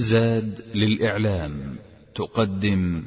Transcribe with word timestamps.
زاد 0.00 0.60
للإعلام 0.74 1.76
تقدم. 2.14 3.04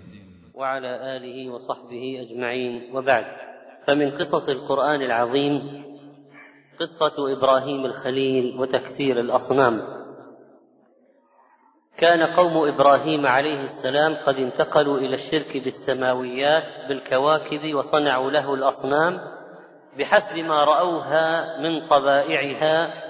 وعلى 0.53 1.17
آله 1.17 1.49
وصحبه 1.49 2.27
أجمعين. 2.29 2.95
وبعد 2.95 3.25
فمن 3.87 4.11
قصص 4.11 4.49
القرآن 4.49 5.01
العظيم 5.01 5.83
قصة 6.79 7.37
إبراهيم 7.37 7.85
الخليل 7.85 8.59
وتكسير 8.59 9.19
الأصنام. 9.19 9.81
كان 11.97 12.23
قوم 12.23 12.67
إبراهيم 12.73 13.25
عليه 13.25 13.63
السلام 13.63 14.15
قد 14.25 14.35
انتقلوا 14.35 14.97
إلى 14.97 15.15
الشرك 15.15 15.57
بالسماويات 15.57 16.63
بالكواكب 16.89 17.75
وصنعوا 17.75 18.31
له 18.31 18.53
الأصنام 18.53 19.19
بحسب 19.99 20.45
ما 20.45 20.63
رأوها 20.63 21.59
من 21.61 21.87
طبائعها 21.87 23.02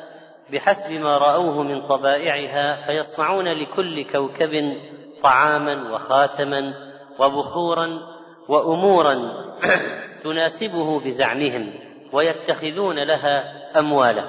بحسب 0.52 1.02
ما 1.02 1.18
رأوه 1.18 1.64
من 1.64 1.88
طبائعها 1.88 2.86
فيصنعون 2.86 3.48
لكل 3.48 4.06
كوكب 4.12 4.78
طعاما 5.24 5.94
وخاتما 5.94 6.74
وبخورا 7.20 8.00
وأمورا 8.48 9.44
تناسبه 10.24 11.00
بزعمهم 11.00 11.72
ويتخذون 12.12 13.04
لها 13.04 13.54
أموالا. 13.80 14.24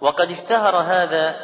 وقد 0.00 0.30
اشتهر 0.30 0.76
هذا 0.76 1.34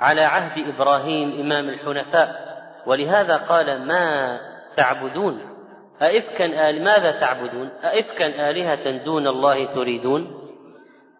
على 0.00 0.20
عهد 0.20 0.68
إبراهيم 0.68 1.40
إمام 1.40 1.68
الحنفاء 1.68 2.52
ولهذا 2.86 3.36
قال 3.36 3.86
ما 3.86 4.38
تعبدون؟ 4.76 5.40
أئفكا 6.02 6.68
آل 6.68 6.84
ماذا 6.84 7.10
تعبدون؟ 7.20 7.70
أئفكا 7.84 8.50
آلهة 8.50 9.04
دون 9.04 9.26
الله 9.26 9.74
تريدون؟ 9.74 10.41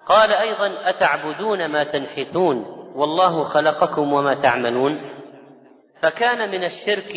قال 0.06 0.32
أيضا 0.32 0.88
أتعبدون 0.88 1.66
ما 1.66 1.84
تنحتون؟ 1.84 2.56
والله 2.94 3.44
خلقكم 3.44 4.12
وما 4.12 4.34
تعملون. 4.34 5.00
فكان 6.02 6.50
من 6.50 6.64
الشرك 6.64 7.16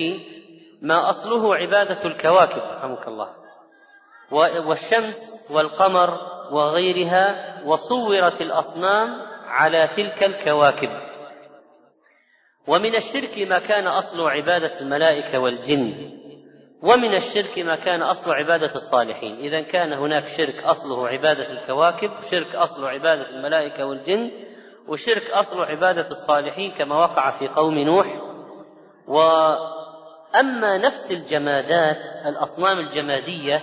ما 0.81 1.09
أصله 1.09 1.55
عبادة 1.55 2.06
الكواكب 2.06 2.61
رحمك 2.61 3.08
الله. 3.08 3.30
والشمس 4.67 5.45
والقمر 5.52 6.19
وغيرها 6.52 7.56
وصورت 7.66 8.41
الأصنام 8.41 9.22
على 9.47 9.89
تلك 9.97 10.23
الكواكب. 10.23 10.89
ومن 12.67 12.95
الشرك 12.95 13.47
ما 13.50 13.59
كان 13.59 13.88
أصل 13.88 14.30
عبادة 14.30 14.80
الملائكة 14.80 15.39
والجن. 15.39 16.11
ومن 16.81 17.16
الشرك 17.16 17.59
ما 17.59 17.76
كان 17.76 18.02
أصل 18.02 18.31
عبادة 18.31 18.76
الصالحين. 18.76 19.36
إذا 19.36 19.62
كان 19.62 19.94
هناك 19.94 20.28
شرك 20.28 20.64
أصله 20.64 21.08
عبادة 21.08 21.52
الكواكب 21.52 22.12
شرك 22.31 22.56
أصل 22.56 22.86
عبادة 22.86 23.30
الملائكة 23.30 23.86
والجن 23.86 24.31
وشرك 24.88 25.31
أصل 25.31 25.62
عبادة 25.62 26.08
الصالحين 26.12 26.72
كما 26.72 26.96
وقع 26.96 27.40
في 27.40 27.48
قوم 27.48 27.80
نوح. 27.80 28.22
وأما 29.08 30.78
نفس 30.78 31.12
الجمادات 31.12 31.98
الأصنام 32.26 32.80
الجمادية 32.80 33.62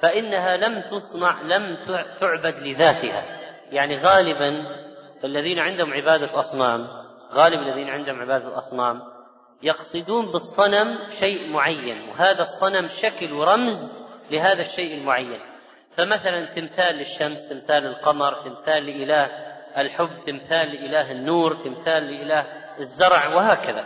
فإنها 0.00 0.56
لم 0.56 0.82
تصنع 0.90 1.42
لم 1.42 1.76
تعبد 2.20 2.54
لذاتها. 2.62 3.24
يعني 3.70 3.96
غالبا 3.96 4.66
الذين 5.24 5.58
عندهم 5.58 5.92
عبادة 5.92 6.40
أصنام 6.40 6.88
غالب 7.34 7.60
الذين 7.62 7.88
عندهم 7.88 8.20
عبادة 8.20 8.48
الأصنام 8.48 9.02
يقصدون 9.62 10.32
بالصنم 10.32 10.98
شيء 11.18 11.52
معين 11.52 12.08
وهذا 12.08 12.42
الصنم 12.42 12.88
شكل 12.88 13.32
ورمز 13.32 13.92
لهذا 14.30 14.60
الشيء 14.60 14.94
المعين. 14.94 15.40
فمثلا 15.96 16.54
تمثال 16.54 16.96
للشمس 16.96 17.48
تمثال 17.48 17.82
للقمر 17.82 18.32
تمثال 18.32 18.86
لإله 18.86 19.24
الحب 19.78 20.24
تمثال 20.26 20.68
لإله 20.68 21.12
النور 21.12 21.54
تمثال 21.54 22.02
لإله 22.02 22.46
الزرع 22.80 23.34
وهكذا. 23.34 23.84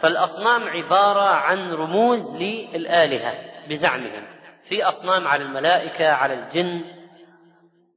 فالأصنام 0.00 0.68
عبارة 0.68 1.20
عن 1.20 1.72
رموز 1.72 2.42
للآلهة 2.42 3.32
بزعمهم. 3.68 4.22
في 4.68 4.84
أصنام 4.84 5.28
على 5.28 5.42
الملائكة 5.42 6.08
على 6.08 6.34
الجن. 6.34 6.84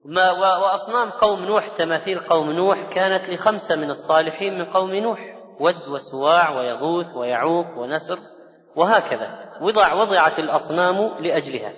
ما 0.05 0.31
وأصنام 0.31 1.09
قوم 1.09 1.45
نوح 1.45 1.77
تماثيل 1.77 2.19
قوم 2.19 2.51
نوح 2.51 2.94
كانت 2.94 3.29
لخمسة 3.29 3.75
من 3.75 3.89
الصالحين 3.89 4.57
من 4.59 4.65
قوم 4.65 4.95
نوح. 4.95 5.36
ود 5.59 5.88
وسواع 5.88 6.50
ويغوث 6.50 7.16
ويعوق 7.16 7.78
ونسر 7.78 8.19
وهكذا. 8.75 9.57
وضع 9.62 9.94
وضعت 9.94 10.40
الأصنام 10.40 11.12
لأجلها. 11.19 11.73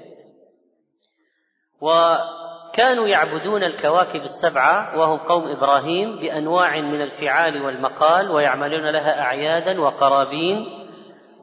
وكانوا 1.82 3.08
يعبدون 3.08 3.64
الكواكب 3.64 4.22
السبعة 4.22 5.00
وهم 5.00 5.18
قوم 5.18 5.48
إبراهيم 5.48 6.20
بأنواع 6.20 6.80
من 6.80 7.02
الفعال 7.02 7.62
والمقال 7.62 8.32
ويعملون 8.32 8.90
لها 8.90 9.22
أعيادا 9.22 9.82
وقرابين. 9.82 10.66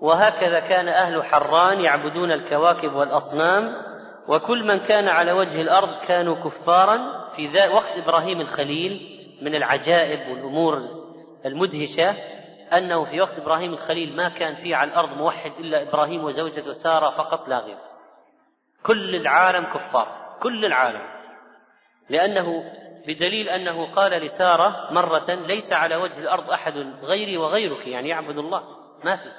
وهكذا 0.00 0.60
كان 0.60 0.88
أهل 0.88 1.24
حران 1.24 1.80
يعبدون 1.80 2.32
الكواكب 2.32 2.92
والأصنام. 2.92 3.76
وكل 4.28 4.66
من 4.66 4.78
كان 4.78 5.08
على 5.08 5.32
وجه 5.32 5.60
الأرض 5.60 5.88
كانوا 6.08 6.34
كفارا 6.34 7.26
في 7.36 7.48
وقت 7.72 7.98
إبراهيم 8.04 8.40
الخليل 8.40 9.20
من 9.42 9.54
العجائب 9.54 10.30
والأمور 10.30 11.05
المدهشة 11.46 12.10
أنه 12.72 13.04
في 13.04 13.20
وقت 13.20 13.38
إبراهيم 13.38 13.72
الخليل 13.72 14.16
ما 14.16 14.28
كان 14.28 14.54
في 14.54 14.74
على 14.74 14.90
الأرض 14.90 15.16
موحد 15.16 15.52
إلا 15.58 15.88
إبراهيم 15.88 16.24
وزوجته 16.24 16.72
سارة 16.72 17.10
فقط 17.10 17.48
لا 17.48 17.58
غير. 17.58 17.78
كل 18.82 19.14
العالم 19.14 19.64
كفار 19.64 20.36
كل 20.42 20.64
العالم. 20.64 21.02
لأنه 22.10 22.72
بدليل 23.06 23.48
أنه 23.48 23.94
قال 23.94 24.12
لسارة 24.12 24.92
مرة 24.92 25.34
ليس 25.34 25.72
على 25.72 25.96
وجه 25.96 26.18
الأرض 26.18 26.50
أحد 26.50 26.72
غيري 27.02 27.36
وغيرك 27.36 27.86
يعني 27.86 28.08
يعبد 28.08 28.38
الله 28.38 28.62
ما 29.04 29.16
في. 29.16 29.32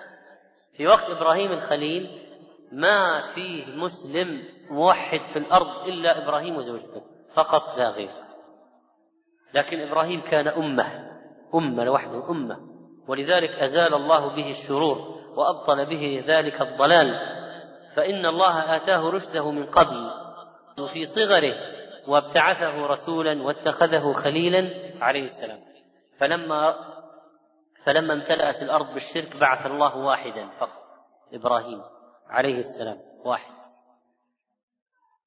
في 0.77 0.87
وقت 0.87 1.09
إبراهيم 1.09 1.51
الخليل 1.51 2.21
ما 2.71 3.21
فيه 3.35 3.65
مسلم 3.65 4.43
موحد 4.69 5.19
في 5.33 5.39
الأرض 5.39 5.87
إلا 5.87 6.23
إبراهيم 6.23 6.55
وزوجته 6.55 7.01
فقط 7.33 7.77
لا 7.77 7.89
غير. 7.89 8.11
لكن 9.53 9.81
إبراهيم 9.81 10.21
كان 10.21 10.47
أمة. 10.47 11.06
أمة 11.55 11.83
لوحده 11.83 12.29
أمة. 12.29 12.57
ولذلك 13.07 13.49
أزال 13.49 13.93
الله 13.93 14.35
به 14.35 14.51
الشرور 14.51 14.97
وأبطل 15.35 15.85
به 15.85 16.23
ذلك 16.27 16.61
الضلال. 16.61 17.19
فإن 17.95 18.25
الله 18.25 18.75
آتاه 18.75 19.09
رشده 19.09 19.51
من 19.51 19.65
قبل 19.65 20.11
وفي 20.79 21.05
صغره 21.05 21.53
وابتعثه 22.07 22.85
رسولا 22.85 23.43
واتخذه 23.43 24.13
خليلا 24.13 24.69
عليه 25.01 25.23
السلام. 25.23 25.59
فلما 26.17 26.75
فلما 27.83 28.13
امتلأت 28.13 28.61
الأرض 28.61 28.93
بالشرك 28.93 29.37
بعث 29.41 29.65
الله 29.65 29.97
واحدا 29.97 30.47
فقط 30.59 30.83
إبراهيم 31.33 31.81
عليه 32.29 32.59
السلام 32.59 32.97
واحد. 33.25 33.53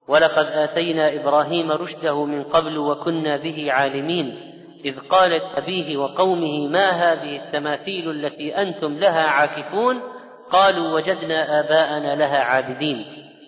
ولقد 0.08 0.46
آتينا 0.46 1.14
إبراهيم 1.14 1.72
رشده 1.72 2.24
من 2.24 2.44
قبل 2.44 2.78
وكنا 2.78 3.36
به 3.36 3.72
عالمين. 3.72 4.50
إذ 4.84 4.98
قالت 4.98 5.42
أبيه 5.56 5.96
وقومه 5.96 6.68
ما 6.68 6.90
هذه 6.90 7.36
التماثيل 7.36 8.10
التي 8.10 8.56
أنتم 8.56 8.98
لها 8.98 9.26
عاكفون؟ 9.26 10.00
قالوا 10.50 10.94
وجدنا 10.94 11.60
آباءنا 11.60 12.14
لها 12.14 12.38
عابدين. 12.44 13.04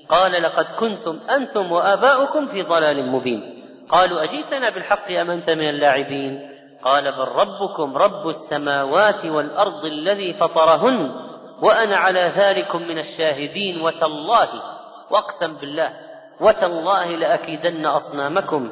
قال 0.09 0.33
لقد 0.33 0.65
كنتم 0.65 1.21
أنتم 1.37 1.73
وآباؤكم 1.73 2.47
في 2.47 2.63
ضلال 2.63 3.13
مبين. 3.13 3.65
قالوا 3.89 4.23
أجيتنا 4.25 4.71
بالحق 4.71 5.11
أم 5.11 5.31
أنت 5.31 5.51
من 5.51 5.69
اللاعبين؟ 5.69 6.49
قال 6.85 7.13
بل 7.13 7.29
ربكم 7.29 7.97
رب 7.97 8.29
السماوات 8.29 9.25
والأرض 9.25 9.85
الذي 9.85 10.35
فطرهن 10.35 11.11
وأنا 11.63 11.97
على 11.97 12.33
ذلك 12.37 12.77
من 12.77 12.99
الشاهدين 12.99 13.81
وتالله 13.81 14.49
وأقسم 15.11 15.61
بالله 15.61 15.91
وتالله 16.41 17.07
لأكيدن 17.07 17.87
أصنامكم. 17.87 18.71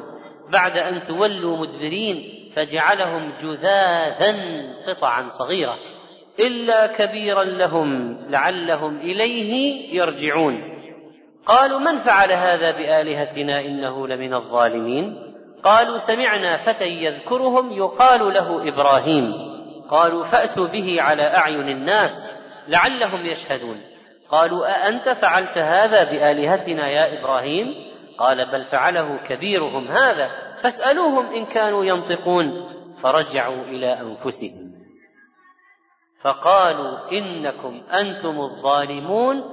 بعد 0.49 0.77
أن 0.77 1.03
تولوا 1.03 1.57
مدبرين 1.57 2.40
فجعلهم 2.55 3.31
جذاذا 3.41 4.35
قطعا 4.87 5.29
صغيرة. 5.29 5.77
إلا 6.39 6.87
كبيرا 6.87 7.43
لهم 7.43 8.17
لعلهم 8.29 8.97
إليه 8.97 9.53
يرجعون. 9.95 10.71
قالوا 11.45 11.79
من 11.79 11.97
فعل 11.97 12.31
هذا 12.31 12.71
بآلهتنا 12.71 13.59
إنه 13.59 14.07
لمن 14.07 14.33
الظالمين؟ 14.33 15.33
قالوا 15.63 15.97
سمعنا 15.97 16.57
فتى 16.57 16.85
يذكرهم 16.85 17.73
يقال 17.73 18.33
له 18.33 18.67
إبراهيم. 18.67 19.33
قالوا 19.89 20.25
فأتوا 20.25 20.67
به 20.67 21.01
على 21.01 21.23
أعين 21.23 21.69
الناس 21.69 22.11
لعلهم 22.67 23.25
يشهدون. 23.25 23.81
قالوا 24.29 24.67
أأنت 24.67 25.09
فعلت 25.09 25.57
هذا 25.57 26.03
بآلهتنا 26.03 26.87
يا 26.89 27.19
إبراهيم؟ 27.19 27.91
قال 28.17 28.51
بل 28.51 28.63
فعله 28.63 29.17
كبيرهم 29.29 29.87
هذا. 29.87 30.31
فاسألوهم 30.63 31.25
إن 31.35 31.45
كانوا 31.45 31.85
ينطقون. 31.85 32.71
فرجعوا 33.03 33.63
إلى 33.63 33.99
أنفسهم. 34.01 34.71
فقالوا 36.21 37.11
إنكم 37.11 37.81
أنتم 37.93 38.41
الظالمون. 38.41 39.43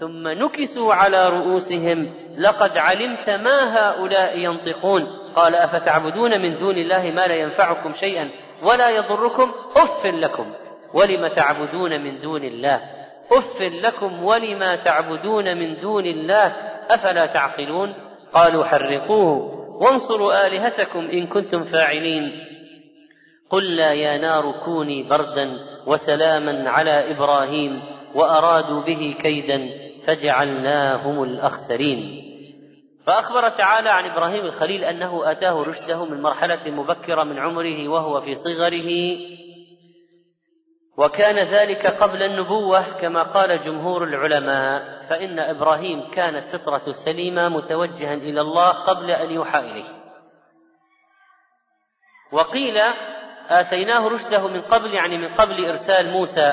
ثم 0.00 0.28
نكسوا 0.28 0.94
على 0.94 1.28
رؤوسهم. 1.28 2.14
لقد 2.38 2.78
علمت 2.78 3.30
ما 3.30 3.78
هؤلاء 3.78 4.38
ينطقون. 4.38 5.06
قال 5.36 5.54
أفتعبدون 5.54 6.42
من 6.42 6.58
دون 6.58 6.76
الله 6.76 7.02
ما 7.02 7.26
لا 7.26 7.34
ينفعكم 7.34 7.92
شيئا 7.92 8.30
ولا 8.62 8.90
يضركم؟ 8.90 9.52
أف 9.76 10.06
لكم. 10.06 10.52
ولم 10.94 11.28
تعبدون 11.28 12.00
من 12.04 12.20
دون 12.20 12.44
الله؟ 12.44 12.80
أف 13.32 13.60
لكم 13.60 14.24
ولما 14.24 14.76
تعبدون 14.76 15.56
من 15.58 15.80
دون 15.80 16.06
الله؟ 16.06 16.46
أفلا 16.90 17.26
تعقلون؟ 17.26 17.94
قالوا 18.34 18.64
حرقوه. 18.64 19.57
وانصروا 19.80 20.46
آلهتكم 20.46 20.98
إن 20.98 21.26
كنتم 21.26 21.64
فاعلين. 21.64 22.44
قلنا 23.50 23.92
يا 23.92 24.18
نار 24.18 24.52
كوني 24.64 25.02
بردا 25.02 25.50
وسلاما 25.86 26.70
على 26.70 27.10
إبراهيم 27.10 27.82
وأرادوا 28.14 28.82
به 28.82 29.16
كيدا 29.22 29.68
فجعلناهم 30.06 31.22
الأخسرين. 31.22 32.24
فأخبر 33.06 33.48
تعالى 33.48 33.90
عن 33.90 34.10
إبراهيم 34.10 34.44
الخليل 34.44 34.84
أنه 34.84 35.30
أتاه 35.30 35.62
رشده 35.62 36.04
من 36.04 36.22
مرحلة 36.22 36.70
مبكرة 36.70 37.22
من 37.24 37.38
عمره 37.38 37.88
وهو 37.88 38.20
في 38.20 38.34
صغره 38.34 39.16
وكان 40.98 41.38
ذلك 41.38 41.86
قبل 41.86 42.22
النبوة 42.22 43.00
كما 43.00 43.22
قال 43.22 43.62
جمهور 43.64 44.04
العلماء 44.04 45.06
فإن 45.08 45.38
إبراهيم 45.38 46.10
كانت 46.10 46.56
فطرة 46.56 46.92
سليمة 46.92 47.48
متوجها 47.48 48.14
إلى 48.14 48.40
الله 48.40 48.68
قبل 48.68 49.10
أن 49.10 49.30
يوحى 49.30 49.58
إليه. 49.58 49.98
وقيل 52.32 52.78
آتيناه 53.48 54.08
رشده 54.08 54.48
من 54.48 54.62
قبل 54.62 54.94
يعني 54.94 55.18
من 55.18 55.34
قبل 55.34 55.64
إرسال 55.64 56.10
موسى 56.10 56.52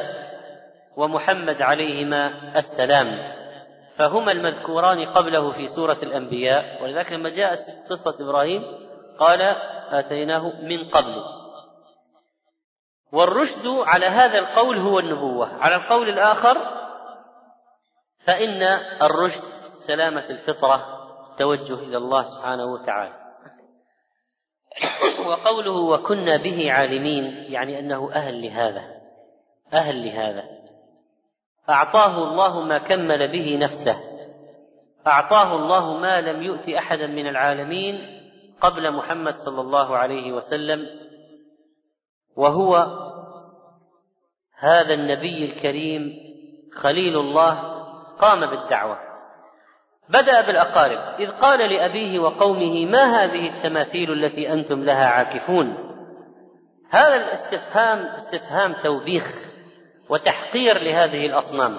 ومحمد 0.97 1.61
عليهما 1.61 2.31
السلام 2.59 3.07
فهما 3.97 4.31
المذكوران 4.31 5.05
قبله 5.05 5.53
في 5.53 5.67
سورة 5.67 5.97
الأنبياء. 6.03 6.83
ولذلك 6.83 7.11
لما 7.11 7.29
جاء 7.29 7.55
قصة 7.89 8.29
إبراهيم 8.29 8.63
قال 9.19 9.41
آتيناه 9.91 10.61
من 10.61 10.89
قبل. 10.89 11.44
والرشد 13.11 13.67
على 13.67 14.05
هذا 14.05 14.39
القول 14.39 14.77
هو 14.77 14.99
النبوة. 14.99 15.63
على 15.63 15.75
القول 15.75 16.09
الآخر 16.09 16.57
فإن 18.25 18.63
الرشد 19.01 19.43
سلامة 19.75 20.25
الفطرة 20.29 20.85
توجه 21.39 21.73
إلى 21.73 21.97
الله 21.97 22.23
سبحانه 22.23 22.65
وتعالى. 22.65 23.13
وقوله 25.27 25.71
وكنا 25.71 26.37
به 26.37 26.71
عالمين 26.71 27.25
يعني 27.51 27.79
أنه 27.79 28.11
أهل 28.13 28.41
لهذا 28.41 28.95
أهل 29.73 30.05
لهذا. 30.05 30.43
أعطاه 31.69 32.17
الله 32.23 32.61
ما 32.61 32.77
كمل 32.77 33.31
به 33.31 33.57
نفسه. 33.57 33.95
أعطاه 35.07 35.55
الله 35.55 35.97
ما 35.97 36.21
لم 36.21 36.43
يؤت 36.43 36.69
أحدا 36.69 37.07
من 37.07 37.27
العالمين 37.27 38.21
قبل 38.61 38.91
محمد 38.91 39.37
صلى 39.37 39.61
الله 39.61 39.97
عليه 39.97 40.31
وسلم. 40.31 41.04
وهو 42.35 42.87
هذا 44.59 44.93
النبي 44.93 45.45
الكريم 45.45 46.13
خليل 46.75 47.17
الله 47.17 47.53
قام 48.19 48.45
بالدعوة. 48.45 48.99
بدأ 50.09 50.41
بالأقارب 50.41 51.19
إذ 51.19 51.31
قال 51.31 51.59
لأبيه 51.73 52.19
وقومه 52.19 52.85
ما 52.85 53.03
هذه 53.03 53.49
التماثيل 53.49 54.11
التي 54.11 54.53
أنتم 54.53 54.83
لها 54.83 55.07
عاكفون؟ 55.07 55.77
هذا 56.89 57.15
الاستفهام 57.15 57.99
استفهام 57.99 58.75
توبيخ 58.83 59.33
وتحقير 60.09 60.81
لهذه 60.81 61.25
الأصنام. 61.25 61.77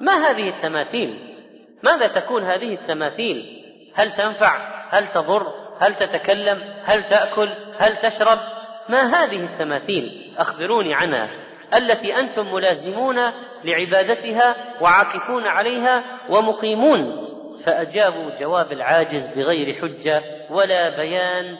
ما 0.00 0.12
هذه 0.12 0.48
التماثيل؟ 0.48 1.34
ماذا 1.82 2.06
تكون 2.06 2.44
هذه 2.44 2.74
التماثيل؟ 2.74 3.64
هل 3.94 4.12
تنفع؟ 4.12 4.84
هل 4.90 5.08
تضر؟ 5.08 5.52
هل 5.80 5.94
تتكلم؟ 5.94 6.62
هل 6.84 7.02
تأكل؟ 7.02 7.48
هل 7.78 7.96
تشرب؟ 7.96 8.38
ما 8.88 9.00
هذه 9.00 9.44
التماثيل؟ 9.44 10.34
أخبروني 10.38 10.94
عنها. 10.94 11.30
التي 11.74 12.18
أنتم 12.18 12.54
ملازمون 12.54 13.16
لعبادتها 13.64 14.56
وعاكفون 14.80 15.46
عليها 15.46 16.04
ومقيمون. 16.28 17.24
فأجابوا 17.64 18.30
جواب 18.40 18.72
العاجز 18.72 19.26
بغير 19.26 19.74
حجة 19.82 20.22
ولا 20.50 20.88
بيان. 20.96 21.56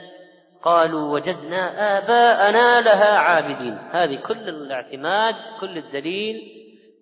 قالوا 0.62 1.14
وجدنا 1.14 1.98
آباءنا 1.98 2.80
لها 2.80 3.18
عابدين. 3.18 3.78
هذه 3.92 4.16
كل 4.16 4.48
الاعتماد 4.48 5.34
كل 5.60 5.78
الدليل. 5.78 6.36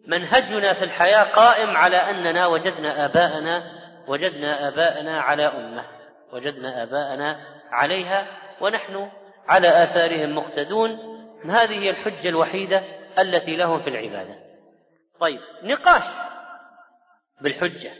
منهجنا 0.06 0.74
في 0.74 0.84
الحياة 0.84 1.22
قائم 1.22 1.76
على 1.76 1.96
أننا 1.96 2.46
وجدنا 2.46 3.04
آباءنا 3.04 3.62
وجدنا 4.08 4.68
آباءنا 4.68 5.20
على 5.20 5.46
أمة. 5.46 5.84
وجدنا 6.32 6.82
آباءنا 6.82 7.40
عليها 7.70 8.26
ونحن 8.60 9.08
على 9.48 9.68
آثارهم 9.68 10.34
مقتدون 10.34 11.12
هذه 11.50 11.78
هي 11.78 11.90
الحجة 11.90 12.28
الوحيدة 12.28 12.82
التي 13.18 13.56
لهم 13.56 13.82
في 13.82 13.90
العبادة. 13.90 14.38
طيب 15.20 15.40
نقاش 15.62 16.04
بالحجة. 17.40 17.92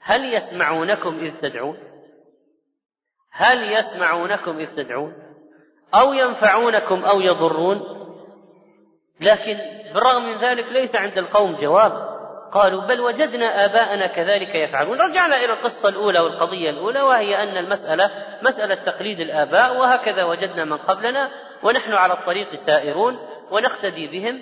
هل 0.00 0.34
يسمعونكم 0.34 1.18
إذ 1.18 1.40
تدعون؟ 1.40 1.78
هل 3.32 3.72
يسمعونكم 3.72 4.58
إذ 4.58 4.76
تدعون؟ 4.76 5.14
أو 5.94 6.12
ينفعونكم 6.12 7.04
أو 7.04 7.20
يضرون؟ 7.20 7.82
لكن 9.20 9.58
بالرغم 9.94 10.22
من 10.22 10.44
ذلك 10.44 10.64
ليس 10.64 10.96
عند 10.96 11.18
القوم 11.18 11.56
جواب. 11.56 12.07
قالوا 12.52 12.80
بل 12.80 13.00
وجدنا 13.00 13.64
آباءنا 13.64 14.06
كذلك 14.06 14.54
يفعلون. 14.54 15.00
رجعنا 15.00 15.36
إلى 15.36 15.52
القصة 15.52 15.88
الأولى 15.88 16.20
والقضية 16.20 16.70
الأولى 16.70 17.00
وهي 17.00 17.42
أن 17.42 17.56
المسألة 17.56 18.10
مسألة 18.42 18.74
تقليد 18.74 19.20
الآباء 19.20 19.76
وهكذا 19.76 20.24
وجدنا 20.24 20.64
من 20.64 20.76
قبلنا 20.76 21.30
ونحن 21.62 21.92
على 21.92 22.12
الطريق 22.12 22.54
سائرون 22.54 23.18
ونقتدي 23.50 24.06
بهم 24.06 24.40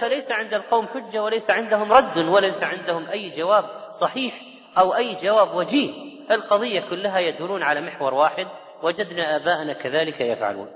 فليس 0.00 0.32
عند 0.32 0.54
القوم 0.54 0.86
حجة 0.86 1.22
وليس 1.22 1.50
عندهم 1.50 1.92
رد 1.92 2.18
وليس 2.18 2.62
عندهم 2.62 3.06
أي 3.08 3.30
جواب 3.30 3.64
صحيح 4.00 4.40
أو 4.78 4.94
أي 4.94 5.14
جواب 5.14 5.54
وجيه. 5.54 6.12
القضية 6.30 6.80
كلها 6.80 7.18
يدورون 7.18 7.62
على 7.62 7.80
محور 7.80 8.14
واحد 8.14 8.46
وجدنا 8.82 9.36
آباءنا 9.36 9.72
كذلك 9.72 10.20
يفعلون. 10.20 10.68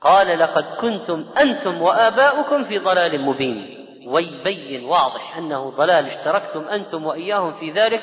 قال 0.00 0.38
لقد 0.38 0.64
كنتم 0.64 1.26
أنتم 1.40 1.82
وآباؤكم 1.82 2.64
في 2.64 2.78
ضلال 2.78 3.20
مبين. 3.20 3.79
ويبين 4.06 4.84
واضح 4.84 5.36
أنه 5.36 5.70
ضلال 5.70 6.06
اشتركتم 6.06 6.68
أنتم 6.68 7.06
وإياهم 7.06 7.52
في 7.60 7.70
ذلك. 7.70 8.02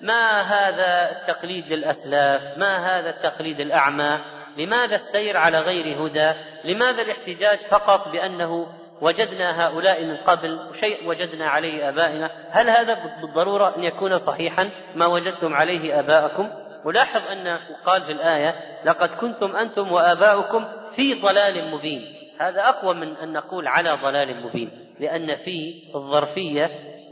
ما 0.00 0.40
هذا 0.40 1.10
التقليد 1.10 1.72
للأسلاف؟ 1.72 2.58
ما 2.58 2.76
هذا 2.76 3.10
التقليد 3.10 3.60
الأعمى؟ 3.60 4.18
لماذا 4.56 4.96
السير 4.96 5.36
على 5.36 5.60
غير 5.60 6.06
هدى؟ 6.06 6.32
لماذا 6.64 7.02
الاحتجاج 7.02 7.58
فقط 7.58 8.08
بأنه 8.08 8.66
وجدنا 9.00 9.66
هؤلاء 9.66 10.04
من 10.04 10.16
قبل 10.16 10.70
شيء 10.80 11.08
وجدنا 11.08 11.48
عليه 11.48 11.88
آبائنا؟ 11.88 12.30
هل 12.50 12.70
هذا 12.70 12.94
بالضرورة 13.20 13.74
أن 13.76 13.84
يكون 13.84 14.18
صحيحا 14.18 14.70
ما 14.94 15.06
وجدتم 15.06 15.54
عليه 15.54 16.00
آباءكم؟ 16.00 16.50
ولاحظ 16.84 17.20
أن 17.26 17.58
قال 17.84 18.04
في 18.04 18.12
الآية 18.12 18.54
لقد 18.84 19.08
كنتم 19.08 19.56
أنتم 19.56 19.92
وآباؤكم 19.92 20.66
في 20.96 21.14
ضلال 21.14 21.70
مبين. 21.70 22.14
هذا 22.40 22.68
أقوى 22.68 22.94
من 22.94 23.16
أن 23.16 23.32
نقول 23.32 23.68
على 23.68 23.98
ضلال 24.02 24.46
مبين. 24.46 24.83
لأن 25.00 25.36
في 25.36 25.82
الظرفية 25.94 26.70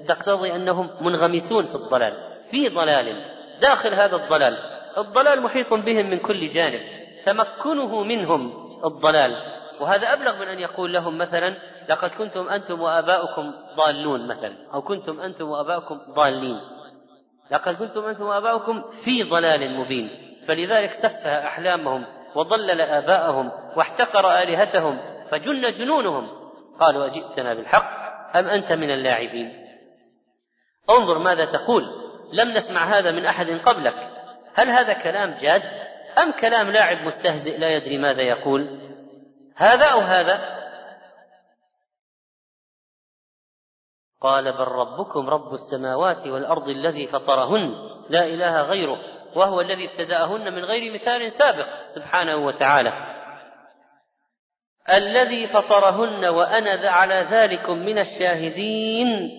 تقتضي 0.08 0.56
أنهم 0.56 0.90
منغمسون 1.00 1.64
في 1.64 1.74
الضلال. 1.74 2.12
في 2.50 2.68
ضلال. 2.68 3.24
داخل 3.60 3.94
هذا 3.94 4.16
الضلال. 4.16 4.56
الضلال 4.98 5.42
محيط 5.42 5.74
بهم 5.74 6.10
من 6.10 6.18
كل 6.18 6.50
جانب. 6.50 6.80
تمكنه 7.26 8.02
منهم 8.02 8.52
الضلال. 8.84 9.36
وهذا 9.80 10.12
أبلغ 10.12 10.40
من 10.40 10.48
أن 10.48 10.58
يقول 10.58 10.92
لهم 10.92 11.18
مثلا 11.18 11.54
لقد 11.88 12.10
كنتم 12.10 12.48
أنتم 12.48 12.80
وآباؤكم 12.80 13.52
ضالون 13.76 14.26
مثلا. 14.26 14.54
أو 14.74 14.82
كنتم 14.82 15.20
أنتم 15.20 15.48
وآباؤكم 15.48 16.00
ضالين 16.10 16.60
لقد 17.50 17.74
كنتم 17.74 18.04
أنتم 18.04 18.22
وآباؤكم 18.22 18.82
في 19.04 19.22
ضلال 19.22 19.80
مبين 19.80 20.10
فلذلك 20.48 20.94
سفه 20.94 21.46
أحلامهم 21.46 22.04
وضلل 22.34 22.80
آباءهم 22.80 23.50
واحتقر 23.76 24.42
آلهتهم 24.42 24.98
فجن 25.30 25.72
جنونهم. 25.72 26.41
قالوا 26.82 27.06
أجئتنا 27.06 27.54
بالحق 27.54 28.02
أم 28.36 28.46
أنت 28.46 28.72
من 28.72 28.90
اللاعبين؟ 28.90 29.66
انظر 30.90 31.18
ماذا 31.18 31.44
تقول. 31.44 31.82
لم 32.32 32.50
نسمع 32.50 32.84
هذا 32.84 33.10
من 33.12 33.26
أحد 33.26 33.50
قبلك. 33.50 33.94
هل 34.54 34.68
هذا 34.68 34.92
كلام 34.92 35.30
جاد 35.40 35.62
أم 36.18 36.32
كلام 36.32 36.70
لاعب 36.70 37.06
مستهزئ 37.06 37.58
لا 37.58 37.76
يدري 37.76 37.98
ماذا 37.98 38.22
يقول؟ 38.22 38.80
هذا 39.56 39.84
أو 39.84 39.98
هذا؟ 40.00 40.62
قال 44.20 44.52
بل 44.52 44.64
ربكم 44.64 45.30
رب 45.30 45.54
السماوات 45.54 46.26
والأرض 46.26 46.68
الذي 46.68 47.06
فطرهن 47.06 47.74
لا 48.08 48.24
إله 48.24 48.62
غيره 48.62 48.98
وهو 49.36 49.60
الذي 49.60 49.90
ابتدأهن 49.90 50.54
من 50.54 50.64
غير 50.64 50.94
مثال 50.94 51.32
سابق 51.32 51.66
سبحانه 51.88 52.36
وتعالى. 52.36 53.11
الذي 54.90 55.48
فطرهن 55.48 56.24
وأنا 56.24 56.90
على 56.90 57.26
ذلك 57.30 57.70
من 57.70 57.98
الشاهدين. 57.98 59.30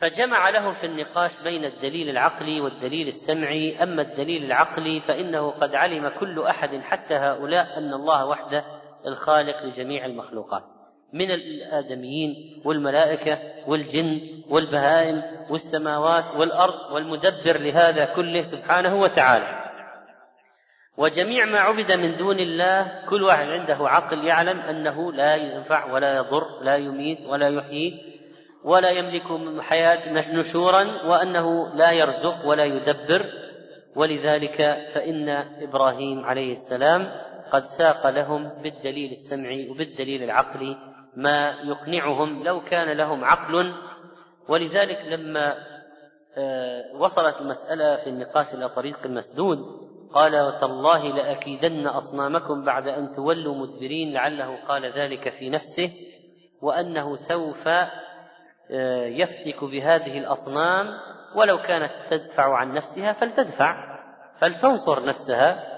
فجمع 0.00 0.50
لهم 0.50 0.74
في 0.74 0.86
النقاش 0.86 1.30
بين 1.44 1.64
الدليل 1.64 2.08
العقلي 2.08 2.60
والدليل 2.60 3.08
السمعي. 3.08 3.82
أما 3.82 4.02
الدليل 4.02 4.44
العقلي 4.44 5.00
فإنه 5.00 5.50
قد 5.50 5.74
علم 5.74 6.08
كل 6.20 6.42
أحد 6.42 6.80
حتى 6.82 7.14
هؤلاء 7.14 7.78
أن 7.78 7.94
الله 7.94 8.26
وحده 8.26 8.64
الخالق 9.06 9.62
لجميع 9.62 10.06
المخلوقات 10.06 10.62
من 11.12 11.30
الآدميين 11.30 12.62
والملائكة 12.64 13.38
والجن 13.66 14.20
والبهائم 14.50 15.22
والسماوات 15.50 16.24
والأرض 16.36 16.92
والمدبر 16.92 17.58
لهذا 17.58 18.04
كله 18.04 18.42
سبحانه 18.42 19.00
وتعالى. 19.00 19.59
وجميع 20.96 21.44
ما 21.44 21.58
عبد 21.58 21.92
من 21.92 22.16
دون 22.16 22.38
الله 22.40 23.04
كل 23.08 23.22
واحد 23.22 23.46
عنده 23.46 23.88
عقل 23.88 24.24
يعلم 24.24 24.60
أنه 24.60 25.12
لا 25.12 25.34
ينفع 25.34 25.92
ولا 25.92 26.16
يضر 26.16 26.60
لا 26.62 26.76
يميت 26.76 27.18
ولا 27.26 27.48
يحيي 27.48 28.10
ولا 28.64 28.90
يملك 28.90 29.22
حياة 29.62 30.12
نشورا 30.32 31.06
وأنه 31.06 31.74
لا 31.74 31.90
يرزق 31.90 32.46
ولا 32.46 32.64
يدبر. 32.64 33.26
ولذلك 33.96 34.56
فإن 34.94 35.28
إبراهيم 35.62 36.24
عليه 36.24 36.52
السلام 36.52 37.12
قد 37.50 37.64
ساق 37.64 38.10
لهم 38.10 38.48
بالدليل 38.62 39.12
السمعي 39.12 39.68
وبالدليل 39.68 40.22
العقلي 40.22 40.76
ما 41.16 41.54
يقنعهم 41.64 42.44
لو 42.44 42.60
كان 42.64 42.96
لهم 42.96 43.24
عقل. 43.24 43.74
ولذلك 44.48 45.04
لما 45.06 45.54
آه، 46.36 46.82
وصلت 46.94 47.40
المسألة 47.40 47.96
في 47.96 48.10
النقاش 48.10 48.54
إلى 48.54 48.68
طريق 48.68 49.06
مسدود 49.06 49.89
قال 50.14 50.40
وتالله 50.40 51.02
لأكيدن 51.02 51.86
أصنامكم 51.86 52.64
بعد 52.64 52.88
أن 52.88 53.14
تولوا 53.16 53.54
مدبرين 53.54 54.12
لعله 54.12 54.56
قال 54.68 54.92
ذلك 54.92 55.28
في 55.28 55.50
نفسه 55.50 55.90
وأنه 56.62 57.16
سوف 57.16 57.68
آه، 58.72 59.06
يفتك 59.06 59.64
بهذه 59.64 60.18
الأصنام 60.18 60.86
ولو 61.34 61.58
كانت 61.58 61.92
تدفع 62.10 62.56
عن 62.56 62.74
نفسها 62.74 63.12
فلتدفع 63.12 63.98
فلتنصر 64.40 65.06
نفسها. 65.06 65.70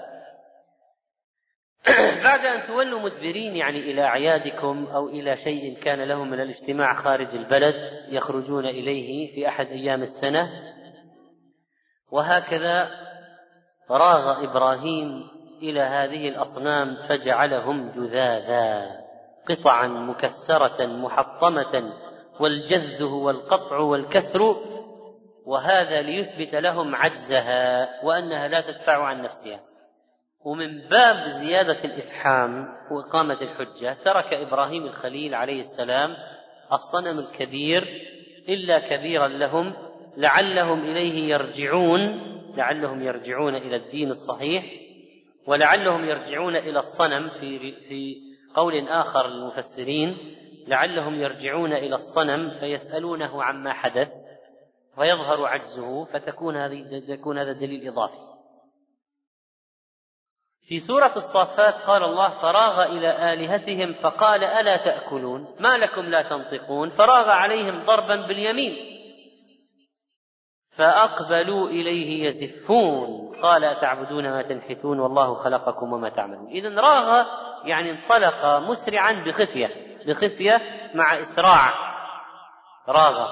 بعد 2.23 2.45
أن 2.45 2.67
تولوا 2.67 2.99
مدبرين 2.99 3.55
يعني 3.55 3.79
إلى 3.79 4.03
أعيادكم 4.03 4.85
أو 4.85 5.09
إلى 5.09 5.37
شيء 5.37 5.77
كان 5.83 6.01
لهم 6.01 6.29
من 6.29 6.39
الاجتماع 6.39 6.95
خارج 6.95 7.35
البلد 7.35 7.75
يخرجون 8.09 8.65
إليه 8.65 9.35
في 9.35 9.47
أحد 9.47 9.67
أيام 9.67 10.01
السنة 10.01 10.49
وهكذا 12.11 12.89
راغ 13.91 14.43
إبراهيم 14.43 15.27
إلى 15.61 15.81
هذه 15.81 16.29
الأصنام 16.29 16.97
فجعلهم 17.09 17.91
جذاذا 17.91 18.91
قطعا 19.49 19.87
مكسرة 19.87 20.85
محطمة 20.85 21.93
والجذ 22.39 23.03
هو 23.03 23.29
القطع 23.29 23.77
والكسر 23.77 24.55
وهذا 25.45 26.01
ليثبت 26.01 26.55
لهم 26.55 26.95
عجزها 26.95 27.89
وأنها 28.05 28.47
لا 28.47 28.61
تدفع 28.61 29.03
عن 29.05 29.21
نفسها. 29.21 29.59
ومن 30.45 30.87
باب 30.87 31.27
زيادة 31.27 31.83
الإفحام 31.83 32.67
وإقامة 32.91 33.41
الحجة 33.41 33.97
ترك 34.05 34.33
إبراهيم 34.33 34.85
الخليل 34.85 35.35
عليه 35.35 35.61
السلام 35.61 36.15
الصنم 36.73 37.19
الكبير 37.19 37.83
إلا 38.49 38.79
كبيرا 38.79 39.27
لهم 39.27 39.73
لعلهم 40.17 40.79
إليه 40.79 41.33
يرجعون 41.33 42.32
لعلهم 42.53 43.01
يرجعون 43.01 43.55
إلى 43.55 43.75
الدين 43.75 44.09
الصحيح 44.09 44.65
ولعلهم 45.47 46.05
يرجعون 46.05 46.55
إلى 46.55 46.79
الصنم 46.79 47.29
في 47.29 47.59
في 47.87 48.15
قول 48.55 48.87
آخر 48.87 49.27
للمفسرين 49.27 50.17
لعلهم 50.67 51.15
يرجعون 51.15 51.73
إلى 51.73 51.95
الصنم 51.95 52.49
فيسألونه 52.59 53.43
عما 53.43 53.73
حدث 53.73 54.09
فيظهر 54.95 55.45
عجزه 55.45 56.05
فتكون 56.05 56.57
هذه 56.57 57.03
تكون 57.15 57.37
هذا 57.37 57.51
دليل 57.51 57.87
إضافي. 57.87 58.33
في 60.67 60.79
سورة 60.79 61.11
الصافات 61.15 61.73
قال 61.73 62.03
الله 62.03 62.41
فراغ 62.41 62.83
إلى 62.83 63.33
آلهتهم 63.33 63.93
فقال 63.93 64.43
ألا 64.43 64.77
تأكلون؟ 64.77 65.55
ما 65.59 65.77
لكم 65.77 66.01
لا 66.01 66.21
تنطقون؟ 66.21 66.89
فراغ 66.89 67.29
عليهم 67.29 67.85
ضربا 67.85 68.15
باليمين. 68.15 68.92
فأقبلوا 70.75 71.69
إليه 71.69 72.27
يزفون. 72.27 73.35
قال 73.41 73.63
أتعبدون 73.63 74.23
ما 74.23 74.41
تنحتون 74.41 74.99
والله 74.99 75.33
خلقكم 75.33 75.93
وما 75.93 76.09
تعملون. 76.09 76.47
إذا 76.47 76.69
راغ 76.69 77.25
يعني 77.65 77.91
انطلق 77.91 78.45
مسرعا 78.45 79.11
بخفية 79.11 79.97
بخفية 80.07 80.61
مع 80.95 81.21
إسراع. 81.21 81.73
راغ. 82.89 83.27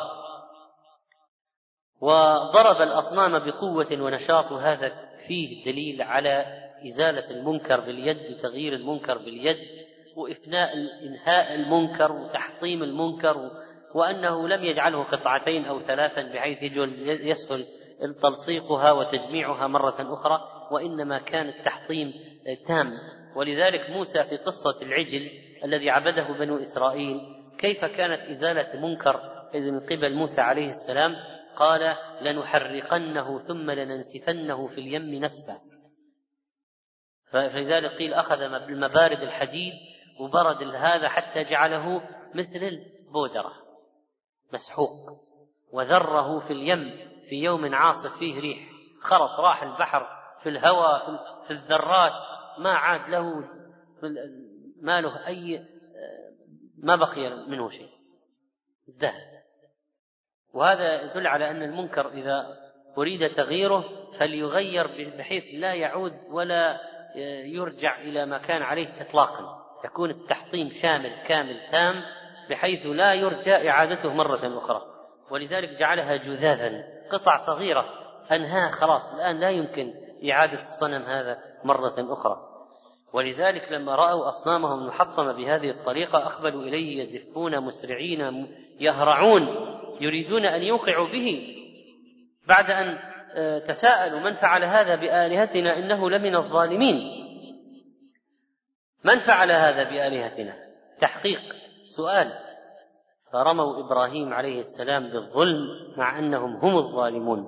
وضرب 2.02 2.82
الأصنام 2.82 3.40
بقوة 3.40 3.88
ونشاط. 3.92 4.52
وهذا 4.52 4.92
فيه 5.28 5.66
دليل 5.66 6.02
على 6.02 6.46
إزالة 6.88 7.32
المنكر 7.32 7.80
باليد 7.80 8.18
وتغيير 8.32 8.74
المنكر 8.74 9.18
باليد 9.18 9.58
وإفناء 10.16 10.74
إنهاء 11.04 11.56
المنكر 11.56 12.12
وتحطيم 12.12 12.84
المنكر 12.84 13.52
وأنه 13.96 14.48
لم 14.48 14.64
يجعله 14.64 15.04
قطعتين 15.04 15.66
أو 15.66 15.82
ثلاثا 15.82 16.22
بحيث 16.22 16.58
يسهل 17.04 17.66
تلصيقها 18.22 18.92
وتجميعها 18.92 19.68
مرة 19.68 20.14
أخرى 20.14 20.42
وإنما 20.72 21.20
كان 21.20 21.50
التحطيم 21.50 22.14
تام. 22.68 22.92
ولذلك 23.36 23.90
موسى 23.90 24.24
في 24.24 24.38
قصة 24.38 24.82
العجل 24.82 25.32
الذي 25.64 25.90
عبده 25.90 26.28
بنو 26.40 26.58
إسرائيل 26.58 27.22
كيف 27.58 27.86
كانت 27.86 28.30
إزالة 28.30 28.80
منكر 28.80 29.22
من 29.54 29.80
قبل 29.80 30.14
موسى 30.14 30.42
عليه 30.42 30.72
السلام؟ 30.72 31.12
قال 31.56 31.96
لنحرقنه 32.22 33.40
ثم 33.48 33.72
لننسفنه 33.72 34.68
في 34.68 34.78
اليم 34.82 35.24
نسفا. 35.26 35.58
فلذلك 37.32 37.92
قيل 37.92 38.14
أخذ 38.14 38.40
بالمبارد 38.40 39.22
الحديد 39.22 39.74
وبرد 40.20 40.64
هذا 40.64 41.10
حتى 41.10 41.44
جعله 41.44 42.02
مثل 42.36 42.64
البودرة. 42.64 43.61
مسحوق 44.54 45.22
وذره 45.72 46.40
في 46.40 46.54
اليم 46.54 47.12
في 47.30 47.36
يوم 47.36 47.76
عاصف 47.76 48.20
فيه 48.20 48.40
ريح. 48.40 48.60
خرط 49.02 49.40
راح 49.40 49.64
البحر 49.64 50.08
في 50.44 50.50
الهواء 50.50 51.26
في 51.48 51.54
الذرات. 51.54 52.14
ما 52.58 52.72
عاد 52.72 53.10
له 53.10 53.50
ما 54.82 55.02
له 55.02 55.28
أي 55.28 55.66
ما 56.78 56.96
بقي 56.96 57.48
منه 57.48 57.70
شيء. 57.70 57.90
ذهب 59.00 59.42
وهذا 60.54 61.02
يدل 61.02 61.28
على 61.28 61.50
أن 61.50 61.64
المنكر 61.64 62.10
إذا 62.10 62.58
أريد 62.98 63.36
تغييره 63.36 63.84
فليغير 64.20 64.88
بحيث 65.18 65.44
لا 65.54 65.74
يعود 65.74 66.14
ولا 66.30 66.80
يرجع 67.46 68.02
إلى 68.02 68.26
ما 68.26 68.38
كان 68.38 68.62
عليه 68.62 69.02
إطلاقا. 69.02 69.62
يكون 69.86 70.10
التحطيم 70.10 70.70
شامل 70.82 71.24
كامل 71.28 71.72
تام. 71.72 72.04
بحيث 72.52 72.86
لا 72.86 73.14
يرجى 73.14 73.70
إعادته 73.70 74.14
مرة 74.14 74.58
أخرى. 74.58 74.82
ولذلك 75.30 75.70
جعلها 75.70 76.16
جذاذا 76.16 76.84
قطع 77.12 77.38
صغيرة 77.38 77.86
أنهاها 78.32 78.72
خلاص. 78.72 79.14
الآن 79.14 79.40
لا 79.40 79.50
يمكن 79.50 79.94
إعادة 80.32 80.62
الصنم 80.62 81.02
هذا 81.02 81.40
مرة 81.64 81.96
أخرى. 82.14 82.38
ولذلك 83.14 83.72
لما 83.72 83.96
رأوا 83.96 84.30
أصنامهم 84.30 84.88
محطمة 84.88 85.32
بهذه 85.32 85.70
الطريقة 85.70 86.26
أقبلوا 86.26 86.64
إليه 86.64 87.02
يزفون 87.02 87.60
مسرعين 87.60 88.48
يهرعون 88.80 89.48
يريدون 90.02 90.46
أن 90.46 90.64
يوقعوا 90.64 91.08
به. 91.08 91.58
بعد 92.48 92.72
أن 92.72 92.98
تساءلوا 93.68 94.20
من 94.20 94.34
فعل 94.34 94.64
هذا 94.64 94.96
بآلهتنا؟ 94.96 95.78
إنه 95.78 96.10
لمن 96.10 96.36
الظالمين. 96.36 97.22
من 99.04 99.20
فعل 99.20 99.52
هذا 99.52 99.84
بآلهتنا؟ 99.84 100.54
تحقيق. 101.02 101.61
سؤال. 101.98 102.32
فرموا 103.32 103.86
إبراهيم 103.86 104.34
عليه 104.34 104.60
السلام 104.60 105.04
بالظلم 105.04 105.68
مع 105.98 106.20
أنهم 106.20 106.56
هم 106.56 106.78
الظالمون. 106.78 107.48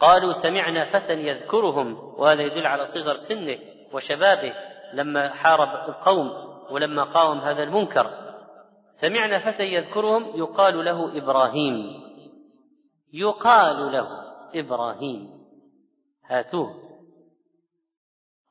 قالوا 0.00 0.32
سمعنا 0.32 0.84
فتى 0.84 1.12
يذكرهم 1.12 2.14
وهذا 2.18 2.42
يدل 2.42 2.66
على 2.66 2.86
صغر 2.86 3.16
سنه 3.16 3.58
وشبابه 3.92 4.54
لما 4.92 5.28
حارب 5.28 5.88
القوم 5.88 6.30
ولما 6.70 7.04
قاوم 7.04 7.38
هذا 7.38 7.62
المنكر. 7.62 8.10
سمعنا 8.92 9.38
فتى 9.38 9.62
يذكرهم 9.62 10.38
يقال 10.38 10.84
له 10.84 11.18
إبراهيم. 11.18 12.02
يقال 13.12 13.92
له 13.92 14.08
إبراهيم. 14.54 15.46
هاتوه. 16.24 16.74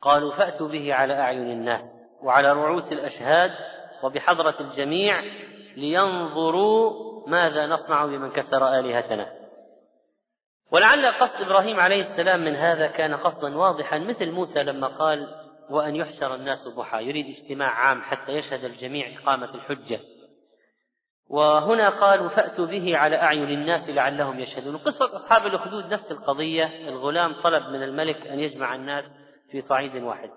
قالوا 0.01 0.35
فأتوا 0.35 0.67
به 0.67 0.93
على 0.93 1.13
أعين 1.13 1.51
الناس 1.51 2.07
وعلى 2.23 2.53
رؤوس 2.53 2.93
الأشهاد 2.93 3.51
وبحضرة 4.05 4.55
الجميع 4.59 5.23
لينظروا 5.77 7.05
ماذا 7.29 7.65
نصنع 7.65 8.05
بمن 8.05 8.31
كسر 8.31 8.79
آلهتنا. 8.79 9.33
ولعل 10.71 11.05
قصد 11.05 11.45
إبراهيم 11.45 11.79
عليه 11.79 11.99
السلام 11.99 12.39
من 12.39 12.55
هذا 12.55 12.87
كان 12.87 13.15
قصدا 13.15 13.57
واضحا 13.57 13.99
مثل 13.99 14.31
موسى 14.31 14.63
لما 14.63 14.87
قال 14.87 15.27
وأن 15.69 15.95
يحشر 15.95 16.35
الناس 16.35 16.67
ضحى. 16.67 17.03
يريد 17.03 17.37
اجتماع 17.37 17.69
عام 17.69 18.01
حتى 18.01 18.31
يشهد 18.31 18.63
الجميع 18.63 19.19
إقامة 19.19 19.55
الحجة. 19.55 19.99
وهنا 21.27 21.89
قالوا 21.89 22.29
فأتوا 22.29 22.65
به 22.65 22.97
على 22.97 23.15
أعين 23.15 23.49
الناس 23.49 23.89
لعلهم 23.89 24.39
يشهدون. 24.39 24.77
قصة 24.77 25.05
أصحاب 25.05 25.45
الأخدود 25.45 25.93
نفس 25.93 26.11
القضية. 26.11 26.89
الغلام 26.89 27.41
طلب 27.41 27.69
من 27.69 27.83
الملك 27.83 28.27
أن 28.27 28.39
يجمع 28.39 28.75
الناس 28.75 29.05
في 29.51 29.61
صعيد 29.61 30.03
واحد. 30.03 30.29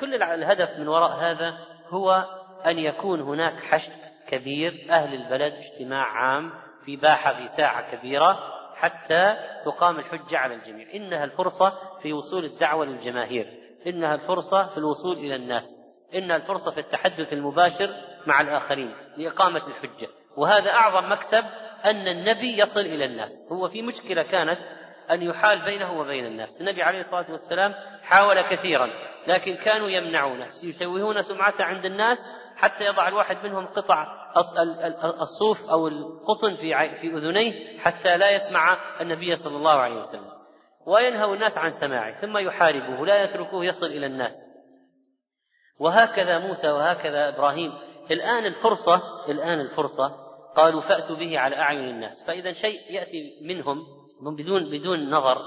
كل 0.00 0.14
الهدف 0.22 0.78
من 0.78 0.88
وراء 0.88 1.12
هذا 1.12 1.58
هو 1.88 2.24
أن 2.66 2.78
يكون 2.78 3.20
هناك 3.20 3.54
حشد 3.62 3.92
كبير. 4.28 4.86
أهل 4.90 5.14
البلد 5.14 5.52
اجتماع 5.52 6.04
عام 6.04 6.52
في 6.84 6.96
باحة 6.96 7.34
في 7.34 7.48
ساعة 7.48 7.96
كبيرة 7.96 8.38
حتى 8.74 9.36
تقام 9.64 9.98
الحجة 9.98 10.38
على 10.38 10.54
الجميع. 10.54 10.86
إنها 10.94 11.24
الفرصة 11.24 11.78
في 12.02 12.12
وصول 12.12 12.44
الدعوة 12.44 12.84
للجماهير. 12.86 13.46
إنها 13.86 14.14
الفرصة 14.14 14.70
في 14.72 14.78
الوصول 14.78 15.16
إلى 15.16 15.36
الناس. 15.36 15.64
إنها 16.14 16.36
الفرصة 16.36 16.70
في 16.70 16.80
التحدث 16.80 17.32
المباشر 17.32 17.94
مع 18.26 18.40
الآخرين 18.40 18.94
لإقامة 19.16 19.66
الحجة. 19.66 20.08
وهذا 20.36 20.70
أعظم 20.70 21.12
مكسب 21.12 21.44
أن 21.84 22.08
النبي 22.08 22.58
يصل 22.58 22.80
إلى 22.80 23.04
الناس. 23.04 23.32
هو 23.52 23.68
في 23.68 23.82
مشكلة 23.82 24.22
كانت 24.22 24.58
أن 25.10 25.22
يحال 25.22 25.64
بينه 25.64 26.00
وبين 26.00 26.26
الناس. 26.26 26.60
النبي 26.60 26.82
عليه 26.82 27.00
الصلاة 27.00 27.30
والسلام 27.30 27.74
حاول 28.02 28.40
كثيرا 28.40 28.90
لكن 29.26 29.56
كانوا 29.56 29.88
يمنعونه 29.88 30.46
يشوهون 30.62 31.22
سمعته 31.22 31.64
عند 31.64 31.84
الناس 31.84 32.18
حتى 32.58 32.84
يضع 32.84 33.08
الواحد 33.08 33.46
منهم 33.46 33.66
قطع 33.66 34.06
الصوف 35.20 35.70
أو 35.70 35.88
القطن 35.88 36.56
في 36.56 36.98
في 37.00 37.06
أذنيه 37.06 37.78
حتى 37.78 38.16
لا 38.16 38.30
يسمع 38.30 38.76
النبي 39.00 39.36
صلى 39.36 39.56
الله 39.56 39.70
عليه 39.70 40.00
وسلم. 40.00 40.30
وينهى 40.86 41.24
الناس 41.24 41.58
عن 41.58 41.72
سماعه 41.72 42.20
ثم 42.20 42.38
يحاربه 42.38 43.06
لا 43.06 43.22
يتركوه 43.22 43.64
يصل 43.64 43.86
إلى 43.86 44.06
الناس. 44.06 44.32
وهكذا 45.80 46.38
موسى 46.38 46.68
وهكذا 46.68 47.28
إبراهيم. 47.28 47.72
الآن 48.10 48.46
الفرصة 48.46 49.02
الآن 49.28 49.60
الفرصة 49.60 50.10
قالوا 50.56 50.80
فأتوا 50.80 51.16
به 51.16 51.38
على 51.38 51.56
أعين 51.56 51.88
الناس. 51.88 52.24
فإذا 52.26 52.52
شيء 52.52 52.80
يأتي 52.90 53.40
منهم 53.42 53.78
بدون 54.36 54.70
بدون 54.70 55.10
نظر 55.10 55.38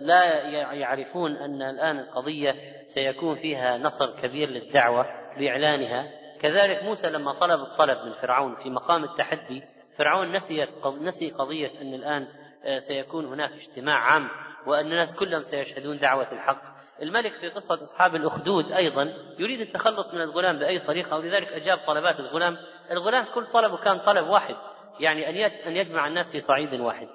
لا 0.00 0.24
يعرفون 0.72 1.36
أن 1.36 1.62
الآن 1.62 1.98
القضية 1.98 2.54
سيكون 2.94 3.36
فيها 3.36 3.78
نصر 3.78 4.20
كبير 4.22 4.48
للدعوة. 4.48 5.06
بإعلانها. 5.38 6.10
كذلك 6.40 6.82
موسى 6.82 7.10
لما 7.10 7.32
طلب 7.32 7.60
الطلب 7.60 7.98
من 8.06 8.12
فرعون 8.12 8.56
في 8.62 8.70
مقام 8.70 9.04
التحدي 9.04 9.62
فرعون 9.98 10.32
نسي 10.32 10.66
نسي 11.00 11.30
قضية 11.30 11.80
أن 11.80 11.94
الآن 11.94 12.28
آه، 12.64 12.78
سيكون 12.78 13.26
هناك 13.26 13.52
اجتماع 13.52 13.98
عام 13.98 14.28
وأن 14.66 14.86
الناس 14.86 15.16
كلهم 15.16 15.42
سيشهدون 15.42 15.98
دعوة 15.98 16.32
الحق. 16.32 16.62
الملك 17.02 17.32
في 17.40 17.48
قصة 17.48 17.74
أصحاب 17.74 18.14
الأخدود 18.14 18.72
أيضا 18.72 19.02
يريد 19.38 19.60
التخلص 19.60 20.14
من 20.14 20.20
الغلام 20.20 20.58
بأي 20.58 20.78
طريقة 20.78 21.16
ولذلك 21.16 21.52
أجاب 21.52 21.78
طلبات 21.86 22.20
الغلام. 22.20 22.56
الغلام 22.90 23.24
كل 23.34 23.46
طلبه 23.52 23.76
كان 23.76 23.98
طلب 23.98 24.26
واحد 24.26 24.56
يعني 25.00 25.28
أن 25.66 25.76
يجمع 25.76 26.06
الناس 26.06 26.32
في 26.32 26.40
صعيد 26.40 26.80
واحد. 26.80 27.08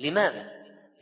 لماذا؟ 0.00 0.50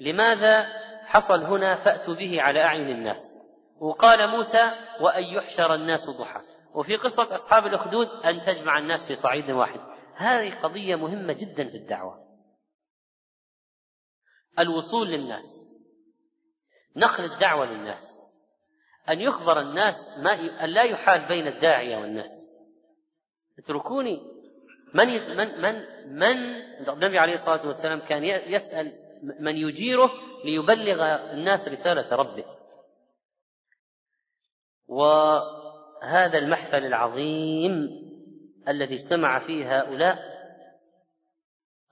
لماذا 0.00 0.66
حصل 1.06 1.44
هنا 1.44 1.74
فأتوا 1.74 2.14
به 2.14 2.42
على 2.42 2.62
أعين 2.62 2.88
الناس؟ 2.90 3.32
وقال 3.80 4.30
موسى 4.30 4.70
وأن 5.00 5.24
يحشر 5.24 5.74
الناس 5.74 6.10
ضحى. 6.10 6.40
وفي 6.76 6.96
قصة 6.96 7.34
أصحاب 7.34 7.66
الأخدود 7.66 8.08
أن 8.08 8.46
تجمع 8.46 8.78
الناس 8.78 9.06
في 9.06 9.16
صعيد 9.16 9.50
واحد. 9.50 9.80
هذه 10.14 10.60
قضية 10.62 10.96
مهمة 10.96 11.32
جدا 11.32 11.70
في 11.70 11.76
الدعوة. 11.76 12.26
الوصول 14.58 15.08
للناس. 15.08 15.44
نقل 16.96 17.24
الدعوة 17.24 17.66
للناس. 17.66 18.18
أن 19.08 19.20
يخبر 19.20 19.60
الناس 19.60 20.18
ما 20.18 20.64
أن 20.64 20.70
لا 20.70 20.82
يحال 20.82 21.28
بين 21.28 21.46
الداعية 21.46 21.96
والناس. 21.96 22.32
اتركوني. 23.58 24.20
من 24.94 25.36
من 25.36 25.60
من 25.60 25.74
من 26.18 26.36
النبي 26.88 27.18
عليه 27.18 27.34
الصلاة 27.34 27.66
والسلام 27.66 28.00
كان 28.00 28.24
يسأل 28.24 28.92
من 29.40 29.56
يجيره 29.56 30.10
ليبلغ 30.44 31.04
الناس 31.32 31.68
رسالة 31.68 32.16
ربه. 32.16 32.44
وهذا 36.06 36.38
المحفل 36.38 36.86
العظيم 36.86 37.72
الذي 38.68 38.94
اجتمع 38.94 39.38
فيه 39.38 39.78
هؤلاء 39.80 40.18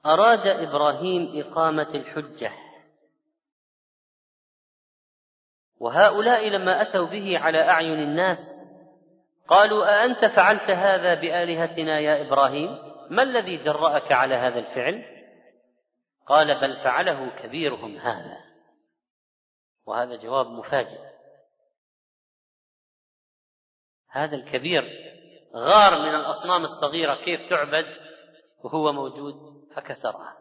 أراد 0.06 0.46
إبراهيم 0.46 1.40
إقامة 1.40 1.88
الحجة. 1.94 2.52
وهؤلاء 5.80 6.48
لما 6.48 6.82
أتوا 6.82 7.06
به 7.06 7.38
على 7.38 7.68
أعين 7.68 8.02
الناس 8.02 8.70
قالوا 9.48 10.02
أأنت 10.02 10.24
فعلت 10.24 10.70
هذا 10.70 11.14
بآلهتنا 11.14 11.98
يا 11.98 12.26
إبراهيم؟ 12.26 12.78
ما 13.10 13.22
الذي 13.22 13.56
جرأك 13.56 14.12
على 14.12 14.34
هذا 14.34 14.58
الفعل؟ 14.58 15.04
قال 16.26 16.60
بل 16.60 16.76
فعله 16.76 17.30
كبيرهم 17.42 17.96
هذا. 17.96 18.38
وهذا 19.86 20.16
جواب 20.16 20.46
مفاجئ. 20.46 21.13
هذا 24.14 24.36
الكبير 24.36 24.84
غار 25.54 26.02
من 26.02 26.14
الأصنام 26.14 26.64
الصغيرة 26.64 27.14
كيف 27.14 27.40
تعبد 27.50 27.86
وهو 28.64 28.92
موجود 28.92 29.34
فكسرها. 29.76 30.36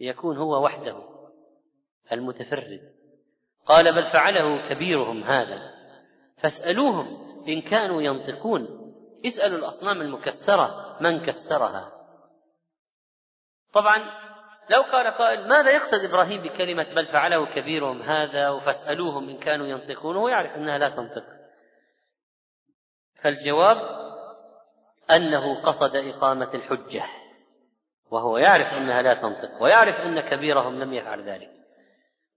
ليكون 0.00 0.36
هو 0.36 0.64
وحده 0.64 0.96
المتفرد. 2.12 2.80
قال 3.66 3.94
بل 3.94 4.06
فعله 4.06 4.68
كبيرهم 4.68 5.22
هذا. 5.24 5.58
فاسألوهم 6.38 7.06
إن 7.48 7.62
كانوا 7.62 8.02
ينطقون. 8.02 8.68
اسألوا 9.26 9.58
الأصنام 9.58 10.00
المكسرة 10.00 10.96
من 11.00 11.26
كسرها. 11.26 11.92
طبعا 13.72 13.98
لو 14.70 14.82
قال 14.82 15.14
قائل 15.14 15.48
ماذا 15.48 15.70
يقصد 15.70 16.04
إبراهيم 16.04 16.42
بكلمة 16.42 16.94
بل 16.94 17.06
فعله 17.06 17.54
كبيرهم 17.54 18.02
هذا؟ 18.02 18.60
فاسألوهم 18.60 19.28
إن 19.28 19.38
كانوا 19.38 19.66
ينطقون. 19.66 20.16
هو 20.16 20.28
يعرف 20.28 20.56
أنها 20.56 20.78
لا 20.78 20.88
تنطق. 20.88 21.39
فالجواب 23.22 23.78
أنه 25.16 25.62
قصد 25.62 25.96
إقامة 25.96 26.48
الحجة 26.54 27.02
وهو 28.10 28.38
يعرف 28.38 28.74
أنها 28.74 29.02
لا 29.02 29.14
تنطق 29.14 29.62
ويعرف 29.62 29.94
أن 29.94 30.20
كبيرهم 30.20 30.80
لم 30.80 30.92
يفعل 30.92 31.28
ذلك. 31.28 31.50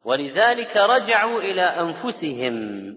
ولذلك 0.05 0.77
رجعوا 0.77 1.39
إلى 1.39 1.61
أنفسهم 1.61 2.53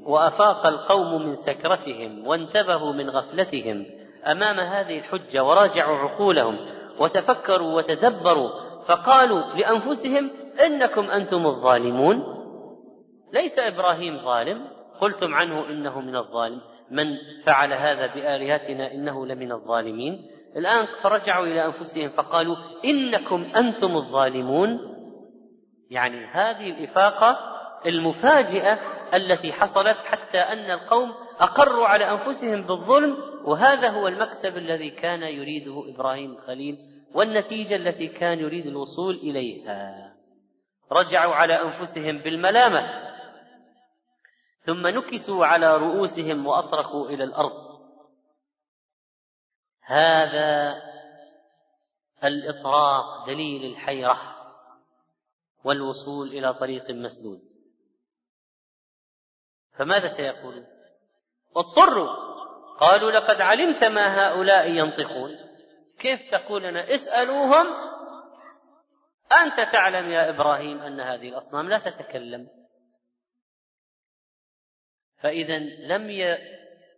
وأفاق 0.07 0.67
القوم 0.67 1.27
من 1.27 1.35
سكرتهم 1.35 2.27
وانتبهوا 2.27 2.93
من 2.93 3.11
غفلتهم 3.11 3.87
أمام 4.27 4.61
هذه 4.61 4.99
الحجة 4.99 5.45
وراجعوا 5.45 5.97
عقولهم 5.97 6.59
وتفكروا 6.99 7.77
وتدبروا 7.77 8.51
فقالوا 8.87 9.43
لأنفسهم 9.43 10.31
إنكم 10.65 11.11
أنتم 11.11 11.47
الظالمون. 11.47 12.23
ليس 13.33 13.59
إبراهيم 13.59 14.19
ظالم 14.19 14.67
قلتم 15.01 15.35
عنه 15.35 15.69
إنه 15.69 16.01
من 16.01 16.17
الظالم. 16.17 16.61
من 16.91 17.07
فعل 17.47 17.73
هذا 17.73 18.07
بآلهتنا 18.07 18.93
إنه 18.93 19.27
لمن 19.27 19.53
الظالمين. 19.53 20.31
الآن 20.57 20.87
فرجعوا 21.03 21.47
إلى 21.47 21.65
أنفسهم 21.65 22.09
فقالوا 22.09 22.57
إنكم 22.85 23.45
أنتم 23.57 23.97
الظالمون. 23.97 24.79
يعني 25.91 26.27
هذه 26.27 26.71
الإفاقة 26.71 27.39
المفاجئة 27.87 28.79
التي 29.15 29.53
حصلت 29.53 29.97
حتى 29.97 30.39
أن 30.39 30.71
القوم 30.71 31.15
أقروا 31.41 31.87
على 31.87 32.11
أنفسهم 32.11 32.67
بالظلم 32.67 33.17
وهذا 33.45 33.91
هو 33.91 34.09
المكسب 34.09 34.59
الذي 34.59 34.91
كان 34.91 35.23
يريده 35.23 35.85
إبراهيم 35.95 36.33
الخليل 36.33 36.79
والنتيجة 37.15 37.77
التي 37.77 38.07
كان 38.07 38.39
يريد 38.39 38.67
الوصول 38.67 39.15
إليها. 39.15 40.13
رجعوا 40.93 41.35
على 41.35 41.63
أنفسهم 41.63 42.19
بالملامة. 42.25 43.06
ثم 44.67 44.87
نكسوا 44.87 45.47
على 45.47 45.77
رؤوسهم 45.77 46.47
وأطرقوا 46.47 47.09
إلى 47.09 47.25
الأرض. 47.25 47.81
هذا 49.83 50.83
الإطراق 52.25 53.27
دليل 53.27 53.73
الحيرة 53.73 54.17
والوصول 55.65 56.29
إلى 56.29 56.55
طريق 56.55 56.91
مسدود. 56.91 57.41
فماذا 59.73 60.09
سيقولون 60.09 60.67
اضطروا. 61.57 62.27
قالوا 62.81 63.11
لقد 63.11 63.41
علمت 63.41 63.85
ما 63.85 64.27
هؤلاء 64.27 64.71
ينطقون. 64.71 65.37
كيف 65.99 66.21
تقول 66.31 66.63
لنا؟ 66.63 66.95
اسألوهم. 66.95 67.67
أنت 69.43 69.73
تعلم 69.73 70.11
يا 70.11 70.31
إبراهيم 70.31 70.81
أن 70.81 71.01
هذه 71.01 71.29
الأصنام 71.29 71.69
لا 71.69 71.79
تتكلم. 71.79 72.66
فإذا 75.27 75.59
لم 75.59 76.11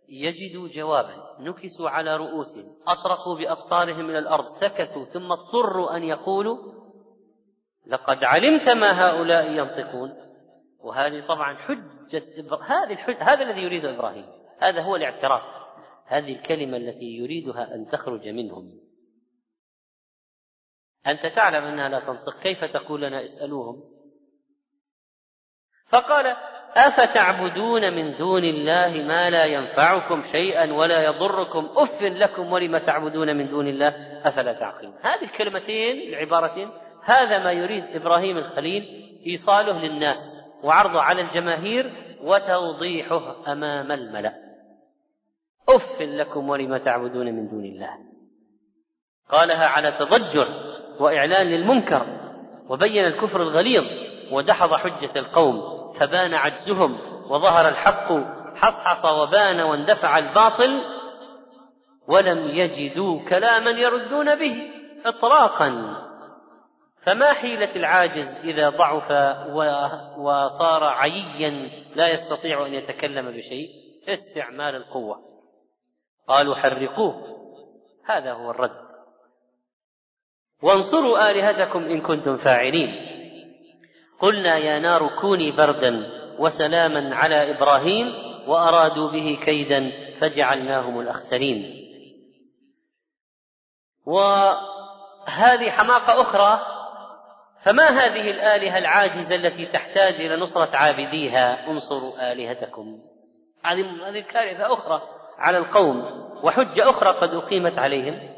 يجدوا 0.09 0.67
جوابا 0.67 1.35
نكسوا 1.39 1.89
على 1.89 2.17
رؤوسهم 2.17 2.75
أطرقوا 2.87 3.37
بأبصارهم 3.37 4.09
إلى 4.09 4.19
الأرض 4.19 4.49
سكتوا 4.49 5.05
ثم 5.05 5.31
اضطروا 5.31 5.95
أن 5.97 6.03
يقولوا 6.03 6.57
لقد 7.87 8.23
علمت 8.23 8.69
ما 8.69 9.07
هؤلاء 9.07 9.51
ينطقون. 9.51 10.13
وهذه 10.79 11.27
طبعا 11.27 11.55
حجة 11.55 12.23
هذه 12.61 13.17
هذا 13.19 13.43
الذي 13.43 13.61
يريده 13.61 13.95
إبراهيم 13.95 14.25
هذا 14.59 14.81
هو 14.81 14.95
الاعتراف. 14.95 15.43
هذه 16.05 16.35
الكلمة 16.35 16.77
التي 16.77 17.05
يريدها 17.05 17.75
أن 17.75 17.89
تخرج 17.91 18.27
منهم. 18.27 18.79
أنت 21.07 21.25
تعلم 21.35 21.63
أنها 21.63 21.89
لا 21.89 21.99
تنطق 21.99 22.39
كيف 22.39 22.63
تقول 22.63 23.01
لنا 23.01 23.23
اسألوهم؟ 23.25 23.83
فقال 25.87 26.35
أفتعبدون 26.75 27.93
من 27.93 28.17
دون 28.17 28.43
الله 28.43 29.03
ما 29.07 29.29
لا 29.29 29.45
ينفعكم 29.45 30.23
شيئا 30.23 30.73
ولا 30.73 31.05
يضركم 31.05 31.69
أف 31.75 32.01
لكم 32.01 32.51
ولم 32.51 32.77
تعبدون 32.77 33.37
من 33.37 33.49
دون 33.49 33.67
الله؟ 33.67 33.87
أفلا 34.25 34.53
تعقلون. 34.53 34.93
هذه 35.01 35.23
الكلمتين 35.23 36.13
العبارتين 36.13 36.69
هذا 37.03 37.43
ما 37.43 37.51
يريد 37.51 37.83
إبراهيم 37.95 38.37
الخليل 38.37 38.83
إيصاله 39.27 39.87
للناس 39.87 40.35
وعرضه 40.63 41.01
على 41.01 41.21
الجماهير 41.21 41.93
وتوضيحه 42.23 43.51
أمام 43.51 43.91
الملأ. 43.91 44.33
أف 45.69 46.01
لكم 46.01 46.49
ولم 46.49 46.77
تعبدون 46.77 47.25
من 47.25 47.49
دون 47.49 47.65
الله. 47.65 47.89
قالها 49.29 49.65
على 49.65 49.91
تضجر 49.91 50.47
وإعلان 50.99 51.47
للمنكر 51.47 52.05
وبين 52.69 53.05
الكفر 53.05 53.41
الغليظ 53.41 53.83
ودحض 54.31 54.73
حجة 54.73 55.11
القوم. 55.15 55.78
فبان 55.99 56.33
عجزهم 56.33 56.99
وظهر 57.29 57.69
الحق 57.69 58.11
حصحص 58.55 59.05
وبان 59.05 59.61
واندفع 59.61 60.17
الباطل 60.17 60.81
ولم 62.07 62.47
يجدوا 62.47 63.29
كلاما 63.29 63.69
يردون 63.69 64.35
به 64.35 64.71
اطلاقا. 65.05 65.95
فما 67.03 67.33
حيلة 67.33 67.75
العاجز 67.75 68.39
إذا 68.43 68.69
ضعف 68.69 69.11
وصار 70.17 70.83
عيا 70.83 71.69
لا 71.95 72.07
يستطيع 72.07 72.65
أن 72.65 72.73
يتكلم 72.73 73.31
بشيء؟ 73.31 73.69
استعمال 74.07 74.75
القوة. 74.75 75.19
قالوا 76.27 76.55
حرقوه. 76.55 77.39
هذا 78.05 78.33
هو 78.33 78.51
الرد. 78.51 78.89
وانصروا 80.63 81.31
آلهتكم 81.31 81.83
إن 81.83 82.01
كنتم 82.01 82.37
فاعلين. 82.37 83.08
قلنا 84.19 84.57
يا 84.57 84.79
نار 84.79 85.07
كوني 85.21 85.51
بردا 85.51 86.11
وسلاما 86.39 87.15
على 87.15 87.51
إبراهيم 87.51 88.07
وأرادوا 88.47 89.11
به 89.11 89.39
كيدا 89.45 89.91
فجعلناهم 90.21 90.99
الأخسرين. 90.99 91.75
وهذه 94.05 95.71
حماقة 95.71 96.21
أخرى 96.21 96.59
فما 97.63 97.87
هذه 97.87 98.31
الآلهة 98.31 98.77
العاجزة 98.77 99.35
التي 99.35 99.65
تحتاج 99.65 100.13
إلى 100.13 100.35
نصرة 100.35 100.75
عابديها؟ 100.75 101.67
انصروا 101.71 102.31
آلهتكم. 102.31 102.99
هذه 103.65 104.19
كارثة 104.19 104.73
أخرى 104.73 105.01
على 105.37 105.57
القوم 105.57 106.29
وحجة 106.43 106.89
أخرى 106.89 107.09
قد 107.09 107.33
أقيمت 107.33 107.79
عليهم. 107.79 108.35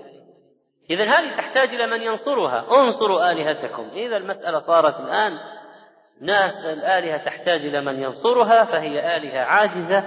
اذا 0.90 1.04
هذه 1.04 1.38
تحتاج 1.38 1.70
إلى 1.70 1.88
من 1.88 2.02
ينصرها. 2.02 2.84
انصروا 2.84 3.32
آلهتكم. 3.32 3.90
إذا 3.94 4.18
المسألة 4.18 4.60
صارت 4.60 5.00
الآن 5.00 5.32
ناس 6.22 6.66
الآلهة 6.66 7.18
تحتاج 7.18 7.62
إلى 7.62 7.82
من 7.82 8.04
ينصرها 8.04 8.66
فهي 8.66 9.18
آلهة 9.18 9.40
عاجزة 9.40 10.04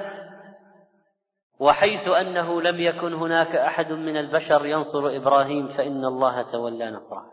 وحيث 1.59 2.09
أنه 2.09 2.63
لم 2.63 2.81
يكن 2.81 3.15
هناك 3.15 3.57
أحد 3.57 3.93
من 3.93 4.17
البشر 4.17 4.67
ينصر 4.67 5.17
إبراهيم 5.17 5.69
فإن 5.69 6.05
الله 6.05 6.43
تولى 6.43 6.91
نصره. 6.91 7.33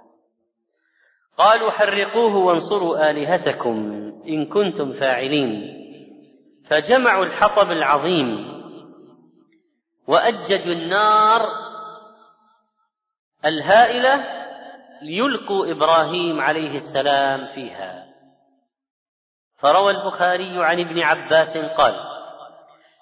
قالوا 1.38 1.72
حرقوه 1.72 2.36
وانصروا 2.36 3.10
آلهتكم 3.10 3.78
إن 4.28 4.46
كنتم 4.46 4.94
فاعلين. 4.94 5.78
فجمعوا 6.70 7.26
الحطب 7.26 7.72
العظيم 7.72 8.52
وأججوا 10.08 10.74
النار 10.74 11.46
الهائلة 13.46 14.26
ليلقوا 15.02 15.72
إبراهيم 15.72 16.42
عليه 16.42 16.76
السلام 16.76 17.46
فيها. 17.46 18.11
فروى 19.62 19.92
البخاري 19.92 20.64
عن 20.64 20.80
ابن 20.80 21.00
عباس 21.00 21.58
قال 21.58 21.96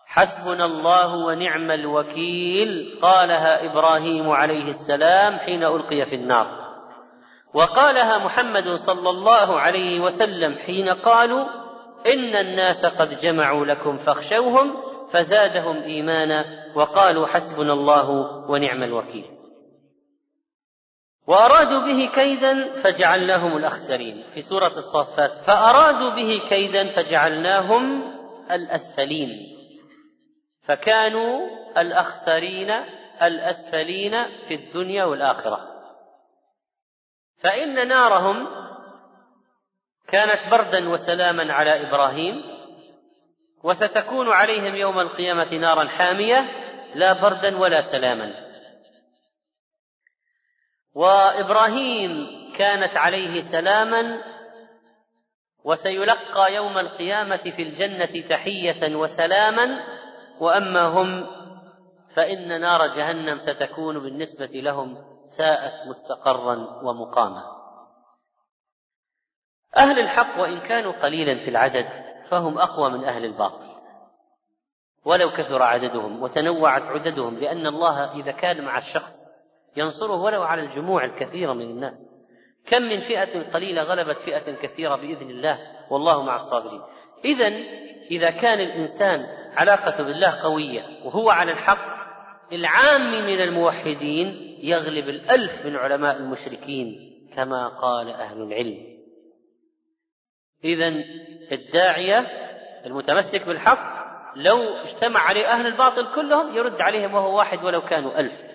حسبنا 0.06 0.66
الله 0.66 1.16
ونعم 1.16 1.72
الوكيل 1.72 3.00
قالها 3.02 3.72
إبراهيم 3.72 4.30
عليه 4.30 4.70
السلام 4.70 5.38
حين 5.38 5.64
ألقي 5.64 6.06
في 6.06 6.16
النار. 6.16 6.48
وقالها 7.54 8.18
محمد 8.18 8.76
صلى 8.76 9.10
الله 9.10 9.60
عليه 9.60 10.00
وسلم 10.00 10.56
حين 10.66 10.90
قالوا 10.90 11.46
إن 12.08 12.36
الناس 12.36 12.86
قد 12.86 13.22
جمعوا 13.22 13.66
لكم 13.66 13.98
فاخشوهم 13.98 14.74
فزادهم 15.12 15.82
إيمانا 15.84 16.46
وقالوا 16.76 17.28
حسبنا 17.28 17.74
الله 17.74 18.10
ونعم 18.50 18.84
الوكيل 18.84 19.39
وأرادوا 21.30 21.80
به 21.80 22.10
كيدا 22.16 22.82
فجعلناهم 22.82 23.58
الأخسرين. 23.58 24.24
في 24.34 24.42
سورة 24.42 24.68
الصفات 24.78 25.32
فأرادوا 25.32 26.10
به 26.10 26.42
كيدا 26.50 26.96
فجعلناهم 26.96 28.14
الأسفلين. 28.52 29.30
فكانوا 30.64 31.50
الأخسرين 31.78 32.72
الأسفلين 33.22 34.24
في 34.48 34.56
الدنيا 34.56 35.04
والآخرة. 35.04 35.60
فإن 37.38 37.88
نارهم 37.88 38.48
كانت 40.08 40.52
بردا 40.52 40.90
وسلاما 40.90 41.54
على 41.54 41.88
إبراهيم 41.88 42.44
وستكون 43.64 44.30
عليهم 44.30 44.76
يوم 44.76 45.00
القيامة 45.00 45.54
نارا 45.58 45.88
حامية 45.88 46.46
لا 46.96 47.14
بردا 47.14 47.58
ولا 47.58 47.82
سلاما. 47.82 48.49
وإبراهيم 50.94 52.28
كانت 52.58 52.98
عليه 52.98 53.42
سلاما 53.42 54.22
وسيلقى 55.64 56.54
يوم 56.54 56.78
القيامة 56.78 57.38
في 57.38 57.62
الجنة 57.62 58.28
تحية 58.30 58.96
وسلاما 58.96 59.84
وأما 60.40 60.82
هم 60.82 61.28
فإن 62.16 62.62
نار 62.62 62.88
جهنم 62.88 63.40
ستكون 63.40 64.00
بالنسبة 64.00 64.46
لهم 64.46 64.98
ساءت 65.38 65.88
مستقرا 65.88 66.56
ومقاما. 66.84 67.44
أهل 69.78 70.00
الحق 70.00 70.40
وإن 70.40 70.60
كانوا 70.60 70.92
قليلا 70.92 71.44
في 71.44 71.50
العدد 71.50 71.90
فهم 72.30 72.58
أقوى 72.58 72.90
من 72.90 73.04
أهل 73.04 73.26
الباطل. 73.26 73.70
ولو 75.06 75.32
كثر 75.32 75.64
عددهم 75.64 76.24
وتنوعت 76.24 76.82
عددهم 76.82 77.38
لأن 77.38 77.68
الله 77.68 78.12
إذا 78.12 78.32
كان 78.32 78.66
مع 78.66 78.78
الشخص 78.78 79.19
ينصره 79.78 80.16
ولو 80.16 80.44
على 80.44 80.62
الجموع 80.62 81.06
الكثيرة 81.06 81.54
من 81.54 81.62
الناس. 81.62 82.10
كم 82.68 82.82
من 82.82 83.00
فئة 83.00 83.52
قليلة 83.52 83.84
غلبت 83.84 84.18
فئة 84.18 84.56
كثيرة 84.56 84.96
بإذن 84.96 85.30
الله 85.30 85.60
والله 85.90 86.24
مع 86.24 86.36
الصابرين. 86.36 86.82
إذا 87.26 87.48
إذا 88.12 88.30
كان 88.30 88.60
الإنسان 88.60 89.20
علاقة 89.58 90.04
بالله 90.04 90.42
قوية 90.44 90.86
وهو 91.06 91.30
على 91.30 91.52
الحق 91.52 92.00
العام 92.54 93.12
من 93.12 93.42
الموحدين 93.42 94.58
يغلب 94.64 95.10
الألف 95.10 95.66
من 95.66 95.76
علماء 95.76 96.18
المشركين 96.18 97.10
كما 97.36 97.68
قال 97.68 98.10
أهل 98.10 98.42
العلم. 98.42 99.00
إذا 100.64 100.88
الداعية 101.52 102.28
المتمسك 102.86 103.48
بالحق 103.48 104.00
لو 104.36 104.58
اجتمع 104.58 105.20
عليه 105.20 105.48
أهل 105.48 105.68
الباطل 105.68 106.16
كلهم 106.16 106.56
يرد 106.56 106.82
عليهم 106.82 107.14
وهو 107.14 107.38
واحد 107.38 107.64
ولو 107.64 107.82
كانوا 107.82 108.20
ألف. 108.20 108.49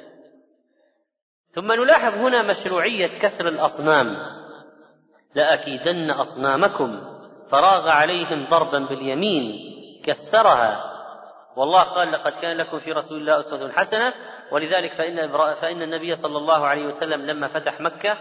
ثم 1.55 1.73
نلاحظ 1.73 2.15
هنا 2.15 2.43
مشروعية 2.43 3.19
كسر 3.19 3.49
الأصنام. 3.49 4.17
لأكيدن 5.35 6.11
أصنامكم. 6.11 7.01
فراغ 7.51 7.89
عليهم 7.89 8.47
ضربا 8.51 8.79
باليمين. 8.79 9.75
كسرها. 10.05 10.81
والله 11.57 11.83
قال 11.83 12.13
لقد 12.13 12.33
كان 12.33 12.57
لكم 12.57 12.79
في 12.79 12.93
رسول 12.93 13.19
الله 13.19 13.41
أسوة 13.41 13.73
حسنة. 13.73 14.13
ولذلك 14.53 14.93
فإن 14.99 15.33
فإن 15.61 15.83
النبي 15.83 16.17
صلى 16.17 16.39
الله 16.39 16.67
عليه 16.67 16.87
وسلم 16.87 17.27
لما 17.27 17.49
فتح 17.49 17.81
مكة 17.81 18.19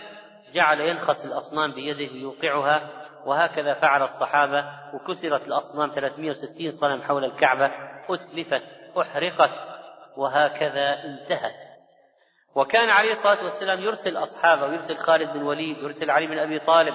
جعل 0.53 0.81
ينخس 0.81 1.25
الأصنام 1.25 1.71
بيده 1.71 2.13
ليوقعها. 2.13 2.89
وهكذا 3.25 3.73
فعل 3.73 4.03
الصحابة. 4.03 4.65
وكسرت 4.93 5.47
الأصنام 5.47 5.91
360 5.95 6.71
صنم 6.71 7.01
حول 7.01 7.25
الكعبة. 7.25 7.71
أتلفت 8.09 8.63
أحرقت. 8.97 9.51
وهكذا 10.17 11.03
انتهت. 11.03 11.62
وكان 12.55 12.89
عليه 12.89 13.11
الصلاة 13.11 13.43
والسلام 13.43 13.79
يرسل 13.79 14.17
أصحابه 14.17 14.65
ويرسل 14.65 14.95
خالد 14.95 15.33
بن 15.33 15.41
وليد 15.41 15.77
ويرسل 15.77 16.09
علي 16.09 16.27
بن 16.27 16.39
أبي 16.39 16.59
طالب 16.59 16.93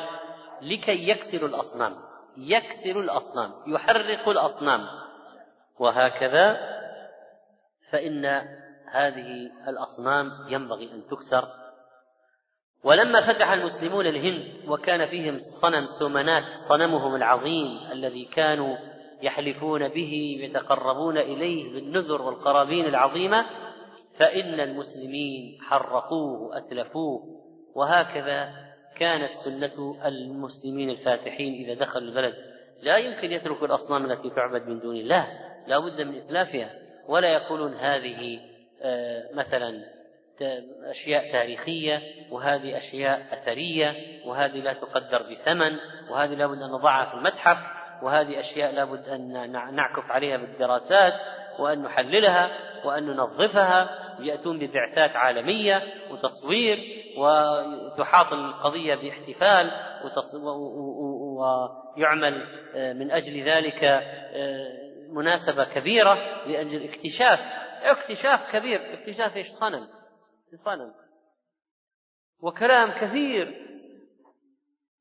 لكي 0.62 1.08
يكسروا 1.08 1.48
الأصنام. 1.48 1.92
يكسر 2.36 3.00
الأصنام 3.00 3.50
يحرق 3.66 4.28
الأصنام. 4.28 4.80
وهكذا 5.78 6.56
فإن 7.92 8.26
هذه 8.86 9.50
الأصنام 9.68 10.46
ينبغي 10.48 10.92
أن 10.92 11.06
تكسر. 11.10 11.44
ولما 12.84 13.32
فتح 13.32 13.50
المسلمون 13.52 14.06
الهند 14.06 14.68
وكان 14.68 15.06
فيهم 15.06 15.38
صنم 15.38 15.86
سومنات 15.98 16.44
صنمهم 16.68 17.14
العظيم 17.14 17.92
الذي 17.92 18.24
كانوا 18.24 18.76
يحلفون 19.22 19.88
به 19.88 20.38
يتقربون 20.40 21.18
إليه 21.18 21.72
بالنذر 21.72 22.22
والقرابين 22.22 22.84
العظيمة 22.84 23.46
فإن 24.18 24.60
المسلمين 24.60 25.58
حرقوه 25.60 26.42
وأتلفوه 26.42 27.40
وهكذا 27.74 28.50
كانت 28.96 29.32
سنة 29.32 29.96
المسلمين 30.06 30.90
الفاتحين 30.90 31.64
إذا 31.64 31.74
دخلوا 31.74 32.08
البلد. 32.08 32.34
لا 32.82 32.96
يمكن 32.96 33.32
يترك 33.32 33.62
الأصنام 33.62 34.04
التي 34.04 34.30
تعبد 34.30 34.68
من 34.68 34.80
دون 34.80 34.96
الله 34.96 35.26
لا 35.66 35.78
بد 35.78 36.00
من 36.00 36.14
إتلافها. 36.16 36.70
ولا 37.08 37.28
يقولون 37.28 37.74
هذه 37.74 38.40
آه، 38.82 39.28
مثلا 39.34 39.84
أشياء 40.84 41.32
تاريخية 41.32 42.02
وهذه 42.30 42.78
أشياء 42.78 43.26
أثرية 43.32 43.94
وهذه 44.26 44.60
لا 44.60 44.72
تقدر 44.72 45.22
بثمن 45.22 45.76
وهذه 46.10 46.34
لابد 46.34 46.62
أن 46.62 46.70
نضعها 46.70 47.10
في 47.10 47.14
المتحف 47.14 47.58
وهذه 48.02 48.40
أشياء 48.40 48.74
لابد 48.74 49.08
أن 49.08 49.50
نعكف 49.74 50.10
عليها 50.10 50.36
بالدراسات 50.36 51.12
وأن 51.58 51.82
نحللها 51.82 52.50
وأن 52.84 53.06
ننظفها. 53.06 54.07
يأتون 54.20 54.58
ببعثات 54.58 55.16
عالمية 55.16 55.82
وتصوير 56.10 56.78
وتحاط 57.18 58.32
القضية 58.32 58.94
باحتفال 58.94 59.70
ويعمل 61.96 62.58
آه، 62.74 62.92
من 62.92 63.10
أجل 63.10 63.44
ذلك 63.44 63.84
آه، 63.84 64.88
مناسبة 65.08 65.64
كبيرة 65.74 66.14
لأجل 66.46 66.88
اكتشاف 66.88 67.58
اكتشاف 67.82 68.52
كبير. 68.52 68.92
اكتشاف 68.92 69.36
إيش؟ 69.36 69.48
صنم. 69.48 69.88
صنم. 70.64 70.94
وكلام 72.40 72.90
كثير. 72.90 73.68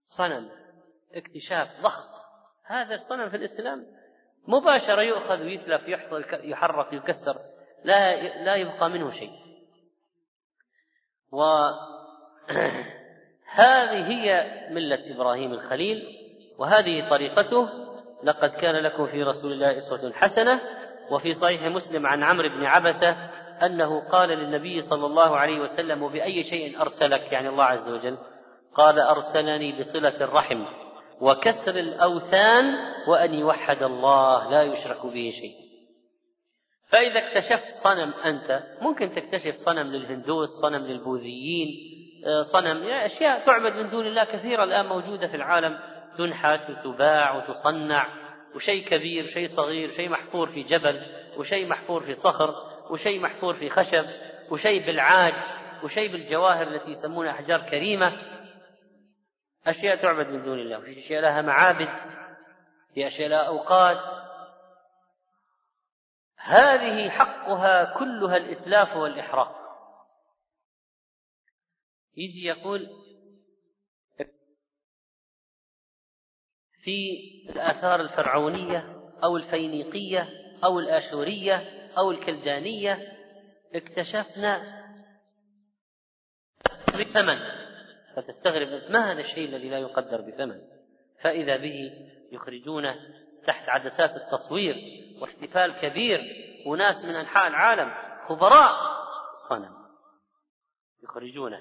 صنم. 0.07 0.49
اكتشاف 1.13 1.67
ضخم. 1.81 2.17
هذا 2.65 2.95
الصنم 2.95 3.29
في 3.29 3.35
الإسلام 3.35 3.85
مباشرة 4.47 5.01
يؤخذ 5.01 5.41
ويتلف 5.41 5.81
يحرك 6.43 6.93
يكسر. 6.93 7.35
لا 7.83 8.21
لا 8.43 8.55
يبقى 8.55 8.89
منه 8.89 9.11
شيء. 9.11 9.31
وهذه 11.31 11.77
هي 14.11 14.51
ملة 14.71 15.15
إبراهيم 15.15 15.53
الخليل 15.53 16.03
وهذه 16.57 17.09
طريقته 17.09 17.69
لقد 18.23 18.49
كان 18.49 18.75
لكم 18.75 19.07
في 19.07 19.23
رسول 19.23 19.51
الله 19.51 19.77
أسوة 19.77 20.13
حسنة 20.13 20.59
وفي 21.11 21.33
صحيح 21.33 21.63
مسلم 21.63 22.05
عن 22.05 22.23
عمرو 22.23 22.49
بن 22.49 22.65
عبسة 22.65 23.15
أنه 23.65 23.99
قال 23.99 24.29
للنبي 24.29 24.81
صلى 24.81 25.05
الله 25.05 25.37
عليه 25.37 25.59
وسلم 25.59 26.03
وبأي 26.03 26.43
شيء 26.43 26.81
أرسلك؟ 26.81 27.31
يعني 27.31 27.49
الله 27.49 27.63
عز 27.63 27.89
وجل 27.89 28.17
قال 28.75 28.99
أرسلني 28.99 29.79
بصلة 29.79 30.23
الرحم 30.23 30.65
وكسر 31.21 31.79
الأوثان 31.79 32.65
وأن 33.07 33.33
يوحد 33.33 33.83
الله 33.83 34.49
لا 34.49 34.61
يشرك 34.61 35.05
به 35.05 35.33
شيء. 35.39 35.66
فإذا 36.87 37.19
اكتشفت 37.19 37.71
صنم 37.71 38.13
أنت 38.25 38.63
ممكن 38.81 39.11
تكتشف 39.11 39.55
صنم 39.55 39.91
للهندوس 39.91 40.49
صنم 40.49 40.87
للبوذيين 40.87 41.67
آه، 42.25 42.43
صنم 42.43 42.87
أشياء 42.87 43.45
تعبد 43.45 43.73
من 43.73 43.89
دون 43.89 44.07
الله 44.07 44.23
كثيرة 44.23 44.63
الآن 44.63 44.85
موجودة 44.85 45.27
في 45.27 45.35
العالم 45.35 45.79
تنحت 46.17 46.69
وتباع 46.69 47.35
وتصنع 47.35 48.07
وشيء 48.55 48.85
كبير 48.85 49.27
شيء 49.27 49.47
صغير 49.47 49.91
شيء 49.91 50.09
محفور 50.09 50.49
في 50.49 50.63
جبل 50.63 51.01
وشيء 51.37 51.67
محفور 51.67 52.03
في 52.03 52.13
صخر 52.13 52.55
وشيء 52.89 53.19
محفور 53.19 53.53
في 53.53 53.69
خشب 53.69 54.05
وشيء 54.49 54.85
بالعاج 54.85 55.33
وشيء 55.83 56.11
بالجواهر 56.11 56.67
التي 56.67 56.91
يسمونها 56.91 57.31
أحجار 57.31 57.61
كريمة. 57.61 58.13
أشياء 59.67 59.95
تعبد 59.95 60.27
من 60.27 60.43
دون 60.43 60.59
الله 60.59 60.79
في 60.79 60.99
أشياء 60.99 61.21
لها 61.21 61.41
معابد 61.41 61.89
في 62.93 63.07
أشياء 63.07 63.29
لها 63.29 63.47
أوقات. 63.47 64.16
هذه 66.47 67.09
حقها 67.09 67.97
كلها 67.99 68.37
الإتلاف 68.37 68.95
والإحراق. 68.95 69.57
يجي 72.17 72.45
يقول 72.45 72.89
في 76.83 77.19
الآثار 77.49 78.01
الفرعونية 78.01 79.11
أو 79.23 79.37
الفينيقية 79.37 80.29
أو 80.63 80.79
الآشورية 80.79 81.89
أو 81.97 82.11
الكلدانية 82.11 83.17
اكتشفنا 83.75 84.83
بثمن 86.87 87.39
فتستغرب 88.15 88.91
ما 88.91 89.11
هذا 89.11 89.21
الشيء 89.21 89.49
الذي 89.49 89.69
لا 89.69 89.79
يقدر 89.79 90.21
بثمن؟ 90.21 90.61
فإذا 91.21 91.57
به 91.57 91.91
يخرجونه 92.31 92.95
تحت 93.47 93.69
عدسات 93.69 94.09
التصوير 94.09 94.75
واحتفال 95.21 95.81
كبير 95.81 96.19
وناس 96.65 97.05
من 97.05 97.15
أنحاء 97.15 97.47
العالم 97.47 97.93
خبراء 98.27 98.73
صنم. 99.49 99.77
يخرجونه. 101.03 101.59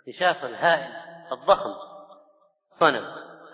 اكتشاف 0.00 0.44
الهائل 0.44 0.92
الضخم 1.32 1.74
صنم. 2.68 3.04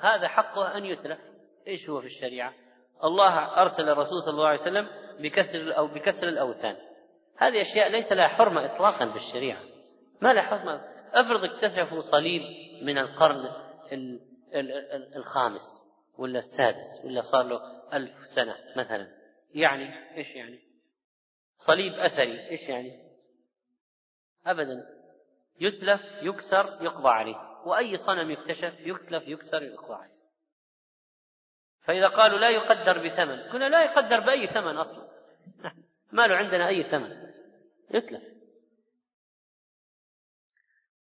هذا 0.00 0.28
حقه 0.28 0.76
أن 0.76 0.84
يتلف 0.84 1.18
إيش 1.66 1.88
هو 1.88 2.00
في 2.00 2.06
الشريعة؟ 2.06 2.54
الله 3.04 3.62
أرسل 3.62 3.88
الرسول 3.88 4.22
صلى 4.22 4.30
الله 4.30 4.48
عليه 4.48 4.60
وسلم 4.60 4.88
بكسر 5.20 5.76
أو 5.76 5.86
بكسر 5.86 6.28
الأوثان. 6.28 6.76
هذه 7.36 7.62
أشياء 7.62 7.90
ليس 7.90 8.12
لها 8.12 8.28
حرمة 8.28 8.64
إطلاقا 8.64 9.10
في 9.12 9.16
الشريعة. 9.16 9.62
ما 10.20 10.32
لها 10.32 10.42
حرمة. 10.42 10.84
افرض 11.12 11.44
اكتشفوا 11.44 12.00
صليب 12.00 12.42
من 12.82 12.98
القرن 12.98 13.52
الخامس 15.16 15.62
ولا 16.18 16.38
السادس 16.38 17.04
ولا 17.04 17.20
صار 17.20 17.44
له 17.46 17.75
ألف 17.92 18.26
سنة 18.26 18.56
مثلا. 18.76 19.16
يعني 19.54 20.16
إيش 20.16 20.28
يعني؟ 20.28 20.60
صليب 21.56 21.92
أثري. 21.92 22.48
إيش 22.50 22.60
يعني؟ 22.60 23.06
أبدا. 24.46 24.96
يتلف 25.60 26.02
يكسر 26.22 26.84
يقضى 26.84 27.08
عليه. 27.08 27.36
وأي 27.64 27.96
صنم 27.96 28.30
يكتشف 28.30 28.74
يتلف 28.80 29.28
يكسر 29.28 29.62
يقضى 29.62 29.94
عليه. 29.94 30.16
فإذا 31.80 32.08
قالوا 32.08 32.38
لا 32.38 32.50
يقدر 32.50 33.08
بثمن 33.08 33.52
كنا 33.52 33.68
لا 33.68 33.84
يقدر 33.84 34.20
بأي 34.20 34.46
ثمن 34.46 34.76
أصلا. 34.76 35.08
ما 36.12 36.26
له 36.26 36.36
عندنا 36.36 36.68
أي 36.68 36.82
ثمن؟ 36.82 37.32
يتلف. 37.90 38.22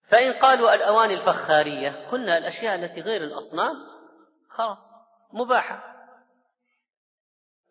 فإن 0.03 0.33
قالوا 0.33 0.73
الأواني 0.73 1.13
الفخارية 1.13 2.09
قلنا 2.09 2.37
الأشياء 2.37 2.75
التي 2.75 3.01
غير 3.01 3.23
الأصنام 3.23 3.75
خلاص 4.49 4.79
مباحة. 5.33 5.92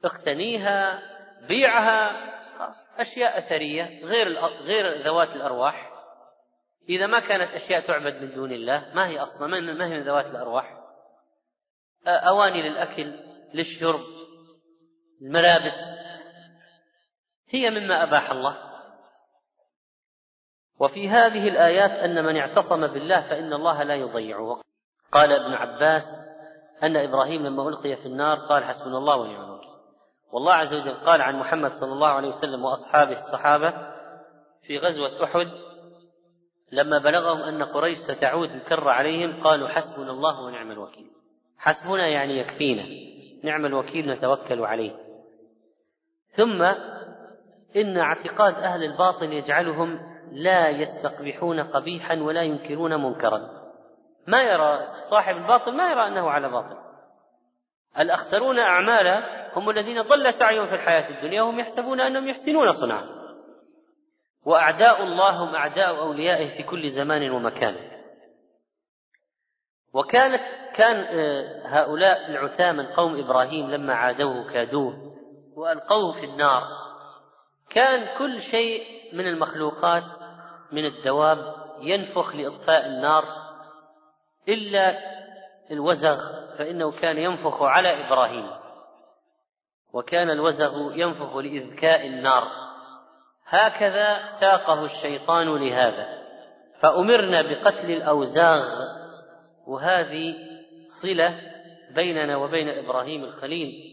اقتنيها 0.05 1.03
بيعها 1.49 2.33
أشياء 2.99 3.38
أثرية 3.38 4.05
غير 4.05 4.38
غير 4.41 5.03
ذوات 5.05 5.29
الأرواح. 5.29 5.93
إذا 6.88 7.07
ما 7.07 7.21
كانت 7.21 7.55
أشياء 7.55 7.87
تعبد 7.87 8.23
من 8.23 8.35
دون 8.35 8.53
الله 8.53 8.95
ما 8.95 9.09
هي 9.09 9.19
أصلا 9.19 9.61
ما 9.61 9.87
هي 9.87 9.91
من 9.91 10.03
ذوات 10.03 10.27
الأرواح. 10.27 10.79
أواني 12.07 12.62
للأكل 12.69 13.15
للشرب 13.55 14.01
الملابس 15.23 15.79
هي 17.49 17.71
مما 17.71 18.03
أباح 18.03 18.31
الله. 18.31 18.73
وفي 20.81 21.09
هذه 21.09 21.49
الآيات 21.49 21.91
أن 21.91 22.25
من 22.25 22.37
اعتصم 22.37 22.87
بالله 22.87 23.21
فإن 23.21 23.53
الله 23.53 23.83
لا 23.83 23.95
يضيعه 23.95 24.61
قال 25.12 25.33
ابن 25.33 25.53
عباس 25.55 26.05
أن 26.83 26.97
إبراهيم 26.97 27.47
لما 27.47 27.69
ألقي 27.69 27.97
في 27.97 28.07
النار 28.07 28.38
قال 28.38 28.65
حسبنا 28.65 28.99
الله 28.99 29.17
ونعم 29.17 29.52
والله 30.33 30.55
عز 30.55 30.75
وجل 30.75 30.95
قال 30.95 31.23
عن 31.23 31.38
محمد 31.38 31.73
صلى 31.73 31.92
الله 31.92 32.09
عليه 32.09 32.29
وسلم 32.29 32.64
وأصحابه 32.64 33.18
الصحابة 33.18 33.71
في 34.62 34.79
غزوة 34.79 35.25
أحد 35.25 35.49
لما 36.73 36.99
بلغهم 36.99 37.40
أن 37.40 37.62
قريش 37.62 37.99
ستعود 37.99 38.51
الكرة 38.51 38.90
عليهم 38.90 39.42
قالوا 39.42 39.68
حسبنا 39.68 40.11
الله 40.11 40.40
ونعم 40.40 40.71
الوكيل. 40.71 41.11
حسبنا 41.59 42.07
يعني 42.07 42.38
يكفينا 42.38 42.87
نعم 43.45 43.66
الوكيل 43.66 44.11
نتوكل 44.11 44.64
عليه. 44.64 44.99
ثم 46.37 46.62
إن 47.77 47.99
اعتقاد 47.99 48.55
أهل 48.55 48.85
الباطل 48.85 49.33
يجعلهم 49.33 50.01
لا 50.33 50.68
يستقبحون 50.68 51.61
قبيحا 51.61 52.14
ولا 52.14 52.42
ينكرون 52.42 53.05
منكرا. 53.05 53.62
ما 54.27 54.42
يرى 54.42 54.87
صاحب 55.11 55.37
الباطل 55.37 55.77
ما 55.77 55.90
يرى 55.90 56.07
أنه 56.07 56.31
على 56.31 56.49
باطل 56.49 56.77
الأخسرون 57.99 58.59
اعمالا 58.59 59.41
هم 59.57 59.71
الذين 59.71 60.03
ضل 60.03 60.35
سعيهم 60.35 60.67
في 60.67 60.75
الحياة 60.75 61.11
الدنيا 61.11 61.43
وهم 61.43 61.61
يحسبون 61.61 62.01
أنهم 62.01 62.29
يحسنون 62.29 62.73
صنعا. 62.73 63.23
وأعداء 64.45 65.03
الله 65.03 65.45
هم 65.45 65.55
أعداء 65.55 65.99
أوليائه 65.99 66.57
في 66.57 66.62
كل 66.62 66.91
زمان 66.91 67.31
ومكان. 67.31 67.77
وكانت 69.95 70.43
كان 70.75 70.97
آه، 70.97 71.62
هؤلاء 71.67 72.31
العتاة 72.31 72.73
من 72.73 72.87
قوم 72.87 73.17
إبراهيم 73.25 73.71
لما 73.71 73.95
عادوه 73.95 74.53
كادوه 74.53 75.17
وألقوه 75.57 76.21
في 76.21 76.27
النار. 76.27 76.62
كان 77.71 78.19
كل 78.19 78.43
شيء 78.43 78.87
من 79.12 79.27
المخلوقات 79.27 80.05
من 80.73 80.87
الدواب 80.87 81.55
ينفخ 81.81 82.35
لإطفاء 82.35 82.87
النار. 82.87 83.25
إلا 84.49 84.99
الوزغ 85.71 86.19
فإنه 86.59 86.93
كان 86.93 87.19
ينفخ 87.19 87.62
على 87.62 88.07
إبراهيم. 88.07 88.62
وكان 89.92 90.31
الوزغ 90.31 90.92
ينفخ 90.96 91.37
لإذكاء 91.37 92.07
النار. 92.07 92.48
هكذا 93.46 94.26
ساقه 94.26 94.85
الشيطان 94.85 95.57
لهذا. 95.57 96.22
فأمرنا 96.81 97.42
بقتل 97.42 97.90
الأوزاغ. 97.90 98.68
وهذه 99.66 100.35
صلة 100.88 101.40
بيننا 101.94 102.37
وبين 102.37 102.68
إبراهيم 102.68 103.24
الخليل. 103.24 103.92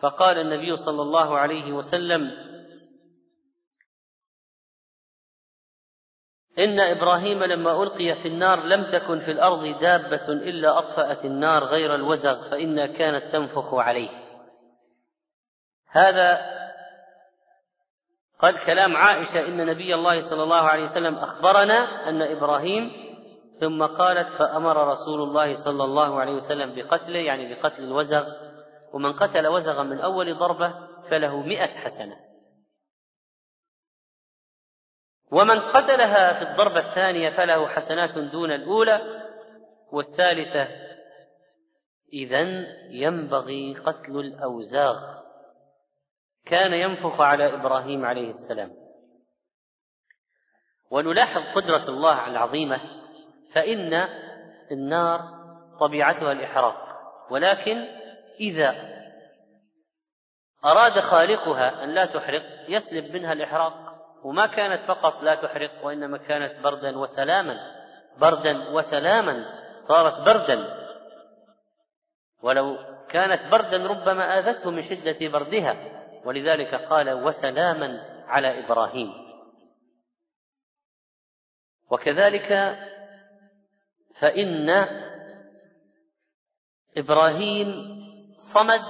فقال 0.00 0.38
النبي 0.38 0.76
صلى 0.76 1.02
الله 1.02 1.38
عليه 1.38 1.72
وسلم 1.72 2.30
إن 6.58 6.80
إبراهيم 6.80 7.44
لما 7.44 7.82
ألقي 7.82 8.14
في 8.22 8.28
النار 8.28 8.64
لم 8.64 8.82
تكن 8.92 9.20
في 9.20 9.30
الأرض 9.30 9.80
دابة 9.80 10.28
إلا 10.28 10.78
أطفأت 10.78 11.24
النار 11.24 11.64
غير 11.64 11.94
الوزغ 11.94 12.50
فإنها 12.50 12.86
كانت 12.86 13.32
تنفخ 13.32 13.74
عليه. 13.74 14.23
هذا 15.94 16.54
قال 18.38 18.64
كلام 18.64 18.96
عائشة 18.96 19.48
إن 19.48 19.66
نبي 19.66 19.94
الله 19.94 20.20
صلى 20.20 20.42
الله 20.42 20.62
عليه 20.62 20.84
وسلم 20.84 21.14
أخبرنا 21.14 22.08
أن 22.08 22.22
إبراهيم 22.22 22.92
ثم 23.60 23.86
قالت 23.86 24.28
فأمر 24.28 24.92
رسول 24.92 25.22
الله 25.22 25.54
صلى 25.54 25.84
الله 25.84 26.20
عليه 26.20 26.32
وسلم 26.32 26.74
بقتله 26.74 27.18
يعني 27.18 27.54
بقتل 27.54 27.82
الوزغ 27.82 28.28
ومن 28.92 29.12
قتل 29.12 29.46
وزغا 29.46 29.82
من 29.82 30.00
أول 30.00 30.38
ضربة 30.38 30.74
فله 31.10 31.40
مئة 31.40 31.78
حسنة. 31.78 32.16
ومن 35.32 35.60
قتلها 35.60 36.32
في 36.32 36.50
الضربة 36.50 36.90
الثانية 36.90 37.36
فله 37.36 37.68
حسنات 37.68 38.18
دون 38.18 38.52
الأولى 38.52 39.00
والثالثة 39.92 40.68
إذا 42.12 42.40
ينبغي 42.90 43.74
قتل 43.74 44.20
الأوزاغ. 44.20 45.23
كان 46.46 46.72
ينفخ 46.72 47.20
على 47.20 47.54
إبراهيم 47.54 48.04
عليه 48.04 48.30
السلام. 48.30 48.70
ونلاحظ 50.90 51.42
قدرة 51.54 51.88
الله 51.88 52.26
العظيمة 52.26 52.80
فإن 53.52 54.08
النار 54.70 55.20
طبيعتها 55.80 56.32
الإحراق 56.32 56.76
ولكن 57.30 57.84
إذا 58.40 58.94
أراد 60.64 61.00
خالقها 61.00 61.84
أن 61.84 61.90
لا 61.90 62.04
تحرق 62.04 62.42
يسلب 62.68 63.16
منها 63.16 63.32
الإحراق 63.32 63.74
وما 64.24 64.46
كانت 64.46 64.88
فقط 64.88 65.22
لا 65.22 65.34
تحرق 65.34 65.70
وإنما 65.84 66.18
كانت 66.18 66.64
بردا 66.64 66.98
وسلاما 66.98 67.56
بردا 68.18 68.68
وسلاما 68.70 69.44
صارت 69.88 70.26
بردا. 70.26 70.84
ولو 72.42 72.76
كانت 73.08 73.52
بردا 73.52 73.86
ربما 73.86 74.38
آذته 74.38 74.70
من 74.70 74.82
شدة 74.82 75.28
بردها. 75.28 76.03
ولذلك 76.24 76.74
قال 76.74 77.12
وسلاما 77.12 78.02
على 78.26 78.64
إبراهيم. 78.64 79.12
وكذلك 81.90 82.78
فإن 84.20 84.70
إبراهيم 86.96 87.68
صمد 88.38 88.80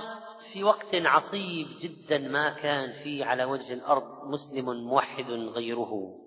في 0.52 0.64
وقت 0.64 0.94
عصيب 0.94 1.66
جدا 1.82 2.18
ما 2.18 2.50
كان 2.50 3.02
فيه 3.02 3.24
على 3.24 3.44
وجه 3.44 3.72
الأرض 3.72 4.28
مسلم 4.28 4.86
موحد 4.88 5.30
غيره. 5.30 6.20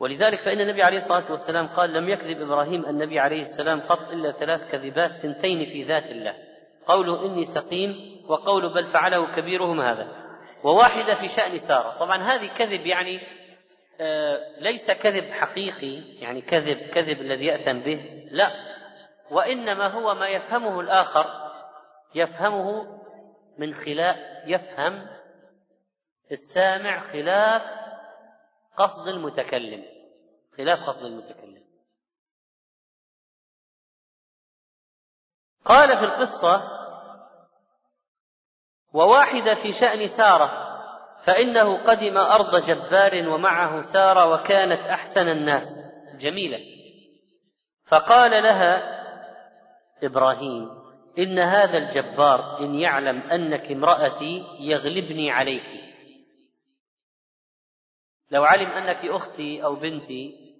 ولذلك 0.00 0.38
فإن 0.44 0.60
النبي 0.60 0.82
عليه 0.82 0.96
الصلاة 0.96 1.32
والسلام 1.32 1.66
قال 1.66 1.92
لم 1.92 2.08
يكذب 2.08 2.40
إبراهيم 2.40 2.86
النبي 2.86 3.18
عليه 3.18 3.42
السلام 3.42 3.80
قط 3.80 4.12
إلا 4.12 4.32
ثلاث 4.32 4.70
كذبات 4.72 5.22
ثنتين 5.22 5.72
في 5.72 5.84
ذات 5.84 6.04
الله. 6.04 6.49
قوله 6.90 7.26
إني 7.26 7.44
سقيم 7.44 8.20
وقول 8.28 8.74
بل 8.74 8.92
فعله 8.92 9.36
كبيرهم 9.36 9.80
هذا. 9.80 10.20
وواحدة 10.64 11.14
في 11.14 11.28
شأن 11.28 11.58
سارة. 11.58 11.98
طبعا 11.98 12.16
هذه 12.16 12.46
كذب 12.46 12.86
يعني 12.86 13.20
آه 14.00 14.60
ليس 14.60 14.90
كذب 15.02 15.24
حقيقي 15.32 16.20
يعني 16.20 16.40
كذب 16.40 16.90
كذب 16.90 17.20
الذي 17.20 17.44
يأتم 17.44 17.80
به 17.80 18.28
لا. 18.30 18.50
وإنما 19.30 19.86
هو 19.86 20.14
ما 20.14 20.28
يفهمه 20.28 20.80
الآخر 20.80 21.50
يفهمه 22.14 23.00
من 23.58 23.74
خلاف 23.74 24.16
يفهم 24.46 25.06
السامع 26.32 27.00
خلاف 27.12 27.62
قصد 28.76 29.08
المتكلم. 29.08 29.84
خلاف 30.56 30.78
قصد 30.78 31.04
المتكلم. 31.04 31.62
قال 35.64 35.88
في 35.98 36.04
القصة 36.04 36.79
وواحدة 38.92 39.54
في 39.54 39.72
شأن 39.72 40.06
سارة 40.06 40.70
فإنه 41.24 41.84
قدم 41.84 42.16
أرض 42.16 42.64
جبار 42.66 43.28
ومعه 43.28 43.82
سارة 43.82 44.34
وكانت 44.34 44.80
أحسن 44.80 45.28
الناس. 45.28 45.68
جميلة. 46.18 46.58
فقال 47.86 48.30
لها 48.42 49.00
إبراهيم 50.02 50.68
إن 51.18 51.38
هذا 51.38 51.78
الجبار 51.78 52.58
إن 52.60 52.74
يعلم 52.74 53.20
أنك 53.20 53.72
امرأتي 53.72 54.44
يغلبني 54.60 55.30
عليك. 55.30 55.80
لو 58.30 58.44
علم 58.44 58.70
أنك 58.70 59.04
أختي 59.04 59.64
أو 59.64 59.74
بنتي 59.74 60.50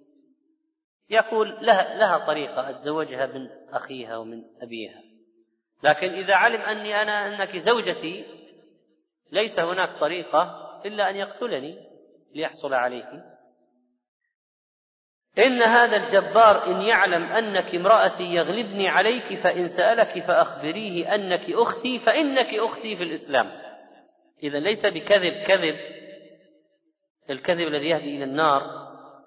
يقول 1.09 1.57
لها 1.61 1.97
لها 1.97 2.17
طريقة 2.17 2.69
أتزوجها 2.69 3.25
من 3.25 3.49
أخيها 3.73 4.17
ومن 4.17 4.43
أبيها. 4.61 5.10
لكن 5.83 6.07
إذا 6.07 6.35
علم 6.35 6.61
أني 6.61 7.01
أنا 7.01 7.27
أنك 7.27 7.57
زوجتي 7.57 8.25
ليس 9.31 9.59
هناك 9.59 9.89
طريقة 9.99 10.71
إلا 10.85 11.09
أن 11.09 11.15
يقتلني 11.15 11.77
ليحصل 12.35 12.73
عليك. 12.73 13.07
إن 15.37 15.61
هذا 15.61 15.97
الجبار 15.97 16.65
إن 16.67 16.81
يعلم 16.81 17.23
أنك 17.23 17.75
امرأتي 17.75 18.23
يغلبني 18.23 18.87
عليك 18.87 19.41
فإن 19.43 19.67
سألك 19.67 20.19
فأخبريه 20.19 21.15
أنك 21.15 21.49
أختي 21.49 21.99
فإنك 21.99 22.53
أختي 22.53 22.97
في 22.97 23.03
الإسلام. 23.03 23.45
إذا 24.43 24.59
ليس 24.59 24.85
بكذب 24.85 25.33
كذب 25.33 25.79
الكذب 27.29 27.67
الذي 27.67 27.89
يهدي 27.89 28.15
إلى 28.15 28.23
النار 28.23 28.61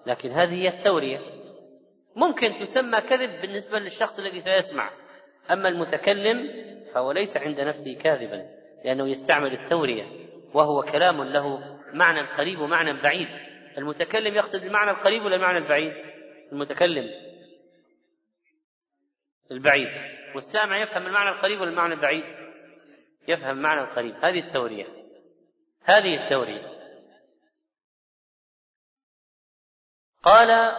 لكن 0.07 0.31
هذه 0.31 0.55
هي 0.55 0.69
التورية. 0.69 1.21
ممكن 2.17 2.59
تسمى 2.61 3.01
كذب 3.01 3.41
بالنسبة 3.41 3.79
للشخص 3.79 4.19
الذي 4.19 4.41
سيسمع. 4.41 4.91
أما 5.51 5.69
المتكلم 5.69 6.65
فهو 6.95 7.13
ليس 7.13 7.37
عند 7.37 7.61
نفسه 7.61 7.99
كاذبا 8.03 8.51
لأنه 8.85 9.09
يستعمل 9.09 9.53
التورية 9.53 10.05
وهو 10.55 10.83
كلام 10.83 11.25
له 11.25 11.79
معنى 11.93 12.21
قريب 12.21 12.61
ومعنى 12.61 13.03
بعيد. 13.03 13.29
المتكلم 13.79 14.35
يقصد 14.35 14.65
المعنى 14.65 14.91
القريب 14.91 15.25
ولا 15.25 15.37
المعنى 15.37 15.59
البعيد؟ 15.59 15.93
المتكلم 16.53 17.11
البعيد. 19.51 19.89
والسامع 20.35 20.79
يفهم 20.79 21.07
المعنى 21.07 21.29
القريب 21.29 21.61
ولا 21.61 21.71
المعنى 21.71 21.95
البعيد؟ 21.95 22.25
يفهم 23.29 23.57
المعنى 23.57 23.81
القريب. 23.81 24.15
هذه 24.23 24.39
التورية. 24.39 24.87
هذه 25.83 26.25
التورية. 26.25 26.75
قال 30.23 30.73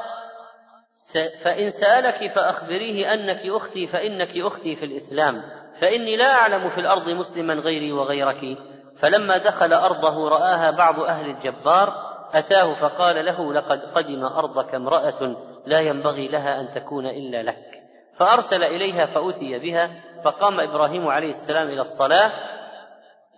فإن 1.44 1.70
سألك 1.70 2.32
فأخبريه 2.32 3.14
أنك 3.14 3.46
أختي 3.46 3.88
فإنك 3.88 4.38
أختي 4.38 4.76
في 4.76 4.86
الإسلام 4.86 5.44
فإني 5.82 6.16
لا 6.16 6.34
أعلم 6.34 6.70
في 6.70 6.80
الأرض 6.80 7.10
مسلما 7.10 7.54
غيري 7.54 7.92
وغيرك. 7.92 8.58
فلما 9.00 9.38
دخل 9.38 9.74
أرضه 9.74 10.30
رآها 10.30 10.72
بعض 10.72 11.00
أهل 11.00 11.30
الجبار 11.30 11.94
أتاه 12.34 12.74
فقال 12.74 13.26
له 13.26 13.54
لقد 13.54 13.82
قدم 13.96 14.24
أرضك 14.24 14.76
امرأة 14.76 15.36
لا 15.66 15.80
ينبغي 15.80 16.28
لها 16.28 16.62
أن 16.62 16.74
تكون 16.76 17.06
إلا 17.06 17.44
لك. 17.44 17.82
فأرسل 18.18 18.64
إليها 18.64 19.06
فأتي 19.06 19.60
بها 19.60 19.90
فقام 20.24 20.60
إبراهيم 20.60 21.08
عليه 21.08 21.30
السلام 21.30 21.68
إلى 21.68 21.82
الصلاة. 21.82 22.32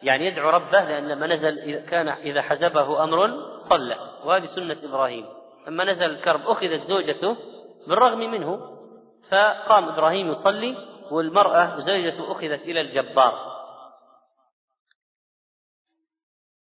يعني 0.04 0.26
يدعو 0.26 0.50
ربه 0.50 0.82
لأن 0.82 1.08
لما 1.08 1.28
نزل 1.28 1.80
كان 1.80 2.08
إذا 2.08 2.42
حزبه 2.42 3.04
أمر 3.04 3.30
صلى 3.60 3.96
وهذه 4.26 4.46
سنة 4.46 4.78
إبراهيم. 4.84 5.37
لما 5.68 5.84
نزل 5.84 6.12
الكرب 6.12 6.42
أخذت 6.42 6.86
زوجته 6.86 7.38
بالرغم 7.88 8.20
منه 8.20 8.78
فقام 9.30 9.90
إبراهيم 9.90 10.32
يصلي 10.32 10.76
والمرأة 11.12 11.80
زوجته 11.80 12.32
أخذت 12.32 12.62
إلى 12.62 12.82
الجبار. 12.82 13.58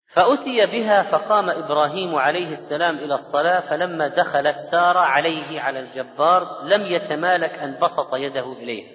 فأتي 0.07 0.67
بها 0.67 1.03
فقام 1.03 1.51
إبراهيم 1.51 2.15
عليه 2.15 2.49
السلام 2.49 2.97
إلى 2.99 3.15
الصلاة 3.15 3.71
فلما 3.71 4.09
دخلت 4.09 4.57
سار 4.59 4.99
عليه 4.99 5.61
على 5.61 5.81
الجبار 5.81 6.63
لم 6.63 6.87
يتمالك 6.87 7.51
أن 7.51 7.79
بسط 7.83 8.15
يده 8.15 8.53
إليها. 8.53 8.93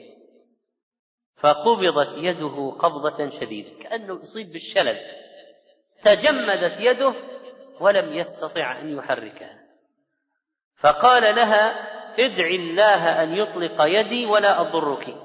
فقبضت 1.37 2.17
يده 2.17 2.75
قبضة 2.79 3.29
شديدة 3.29 3.83
كأنه 3.83 4.19
يصيب 4.23 4.51
بالشلل. 4.51 4.97
تجمدت 6.03 6.79
يده 6.79 7.13
ولم 7.79 8.13
يستطع 8.13 8.79
أن 8.79 8.97
يحركها. 8.97 9.58
فقال 10.79 11.35
لها 11.35 11.89
ادع 12.19 12.45
الله 12.45 13.23
أن 13.23 13.33
يطلق 13.35 13.81
يدي 13.81 14.25
ولا 14.25 14.61
أضرك. 14.61 15.15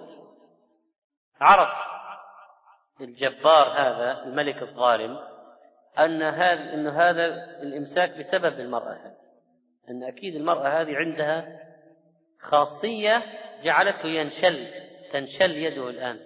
عرف 1.40 1.68
الجبار 3.00 3.68
هذا 3.68 4.22
الملك 4.22 4.62
الظالم 4.62 5.18
أن 5.98 6.22
هذا 6.22 6.74
أن 6.74 6.86
هذا 6.86 7.24
الإمساك 7.62 8.10
بسبب 8.18 8.60
المرأة 8.60 8.92
هذه. 8.92 9.24
أن 9.90 10.02
أكيد 10.04 10.34
المرأة 10.34 10.68
هذه 10.68 10.96
عندها 10.96 11.60
خاصية 12.40 13.22
جعلته 13.62 14.06
ينشل 14.06 14.66
تنشل 15.12 15.50
يده 15.50 15.90
الآن. 15.90 16.20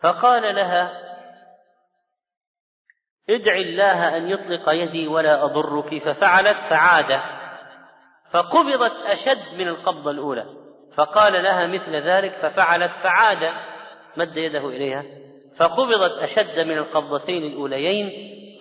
فقال 0.00 0.54
لها 0.54 1.14
ادع 3.30 3.54
الله 3.54 4.16
أن 4.16 4.28
يطلق 4.30 4.68
يدي 4.70 5.08
ولا 5.08 5.44
أضرك. 5.44 6.04
ففعلت 6.04 6.56
فعاد. 6.56 7.33
فقبضت 8.34 8.92
أشد 9.06 9.58
من 9.58 9.68
القبضة 9.68 10.10
الأولى. 10.10 10.46
فقال 10.94 11.32
لها 11.32 11.66
مثل 11.66 11.96
ذلك 11.96 12.32
ففعلت 12.42 12.92
فعاد 13.02 13.52
مد 14.16 14.36
يده 14.36 14.68
إليها. 14.68 15.04
فقبضت 15.56 16.12
أشد 16.12 16.60
من 16.60 16.78
القبضتين 16.78 17.42
الأوليين 17.42 18.10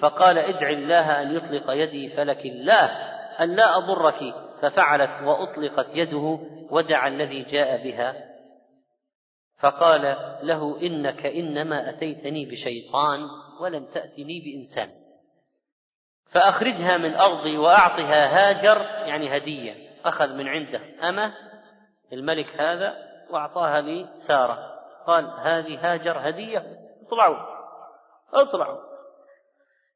فقال 0.01 0.38
ادع 0.38 0.69
الله 0.69 1.21
أن 1.21 1.36
يطلق 1.36 1.71
يدي 1.71 2.09
فلك 2.09 2.45
الله 2.45 2.86
أن 3.41 3.55
لا 3.55 3.78
أضرك. 3.78 4.36
ففعلت 4.61 5.24
وأطلقت 5.24 5.88
يده 5.93 6.39
ودعا 6.69 7.07
الذي 7.07 7.43
جاء 7.43 7.84
بها. 7.84 8.15
فقال 9.59 10.01
له 10.43 10.82
إنك 10.82 11.26
إنما 11.26 11.89
أتيتني 11.89 12.45
بشيطان 12.45 13.19
ولم 13.61 13.86
تأتني 13.93 14.41
بإنسان. 14.41 15.03
فأخرجها 16.34 16.97
من 16.97 17.15
أرضي 17.15 17.57
وأعطها 17.57 18.49
هاجر 18.49 18.81
يعني 18.81 19.38
هدية 19.38 19.73
أخذ 20.05 20.27
من 20.27 20.47
عنده. 20.47 20.81
أمة 21.09 21.34
الملك 22.13 22.61
هذا 22.61 22.93
وأعطاها 23.29 23.81
لسارة. 23.81 24.57
قال 25.07 25.25
هذه 25.25 25.93
هاجر 25.93 26.29
هدية. 26.29 26.65
اطلعوا. 27.07 27.38
اطلعوا. 28.34 28.79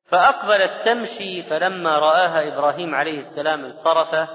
فأقبلت 0.05 0.85
تمشي 0.85 1.41
فلما 1.41 1.99
رآها 1.99 2.53
إبراهيم 2.53 2.95
عليه 2.95 3.19
السلام 3.19 3.65
انصرف 3.65 4.29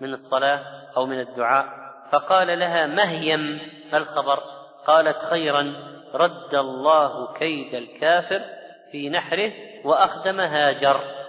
من 0.00 0.12
الصلاة 0.12 0.60
أو 0.96 1.06
من 1.06 1.20
الدعاء 1.20 1.66
فقال 2.12 2.58
لها 2.58 2.86
مهيم 2.86 3.60
الخبر؟ 3.94 4.42
قالت 4.86 5.22
خيرا 5.22 5.74
رد 6.14 6.54
الله 6.54 7.32
كيد 7.32 7.74
الكافر 7.74 8.44
في 8.92 9.10
نحره 9.10 9.52
وأخدم 9.84 10.40
هاجر. 10.40 11.21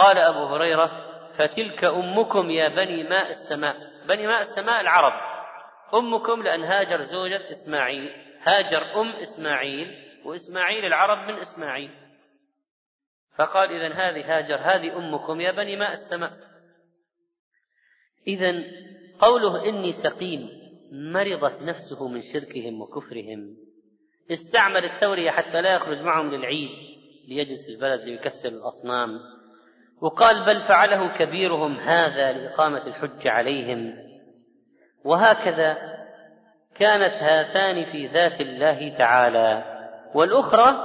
قال 0.00 0.18
أبو 0.18 0.44
هريرة 0.44 0.90
فتلك 1.38 1.84
أمكم 1.84 2.50
يا 2.50 2.68
بني 2.68 3.02
ماء 3.02 3.30
السماء. 3.30 3.76
بني 4.08 4.26
ماء 4.26 4.40
السماء 4.40 4.80
العرب. 4.80 5.12
أمكم 5.94 6.42
لأن 6.42 6.62
هاجر 6.62 7.02
زوجة 7.02 7.50
إسماعيل 7.50 8.10
هاجر 8.42 9.00
أم 9.00 9.08
إسماعيل 9.08 9.88
وإسماعيل 10.24 10.84
العرب 10.84 11.28
من 11.28 11.40
إسماعيل. 11.40 11.90
فقال 13.36 13.70
إذا 13.70 13.94
هذه 13.94 14.38
هاجر 14.38 14.56
هذه 14.56 14.96
أمكم 14.96 15.40
يا 15.40 15.52
بني 15.52 15.76
ماء 15.76 15.92
السماء. 15.92 16.30
إذا 18.26 18.64
قوله 19.18 19.68
إني 19.68 19.92
سقيم 19.92 20.48
مرضت 20.92 21.62
نفسه 21.62 22.08
من 22.08 22.22
شركهم 22.22 22.80
وكفرهم. 22.80 23.56
استعمل 24.30 24.84
التورية 24.84 25.30
حتى 25.30 25.60
لا 25.60 25.74
يخرج 25.74 25.98
معهم 25.98 26.30
للعيد 26.34 26.70
ليجلس 27.28 27.66
في 27.66 27.72
البلد 27.72 28.00
ليكسر 28.00 28.48
الأصنام. 28.48 29.39
وقال 30.00 30.44
بل 30.44 30.68
فعله 30.68 31.18
كبيرهم 31.18 31.76
هذا 31.76 32.32
لإقامة 32.32 32.86
الحجة 32.86 33.30
عليهم. 33.30 33.94
وهكذا 35.04 35.78
كانت 36.74 37.14
هاتان 37.14 37.92
في 37.92 38.06
ذات 38.06 38.40
الله 38.40 38.98
تعالى. 38.98 39.64
والأخرى 40.14 40.76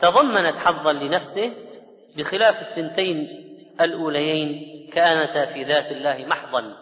تضمنت 0.00 0.56
حظا 0.56 0.92
لنفسه 0.92 1.52
بخلاف 2.16 2.60
الثنتين 2.60 3.28
الأوليين 3.80 4.90
كانتا 4.92 5.52
في 5.52 5.64
ذات 5.64 5.92
الله 5.92 6.26
محضا. 6.26 6.76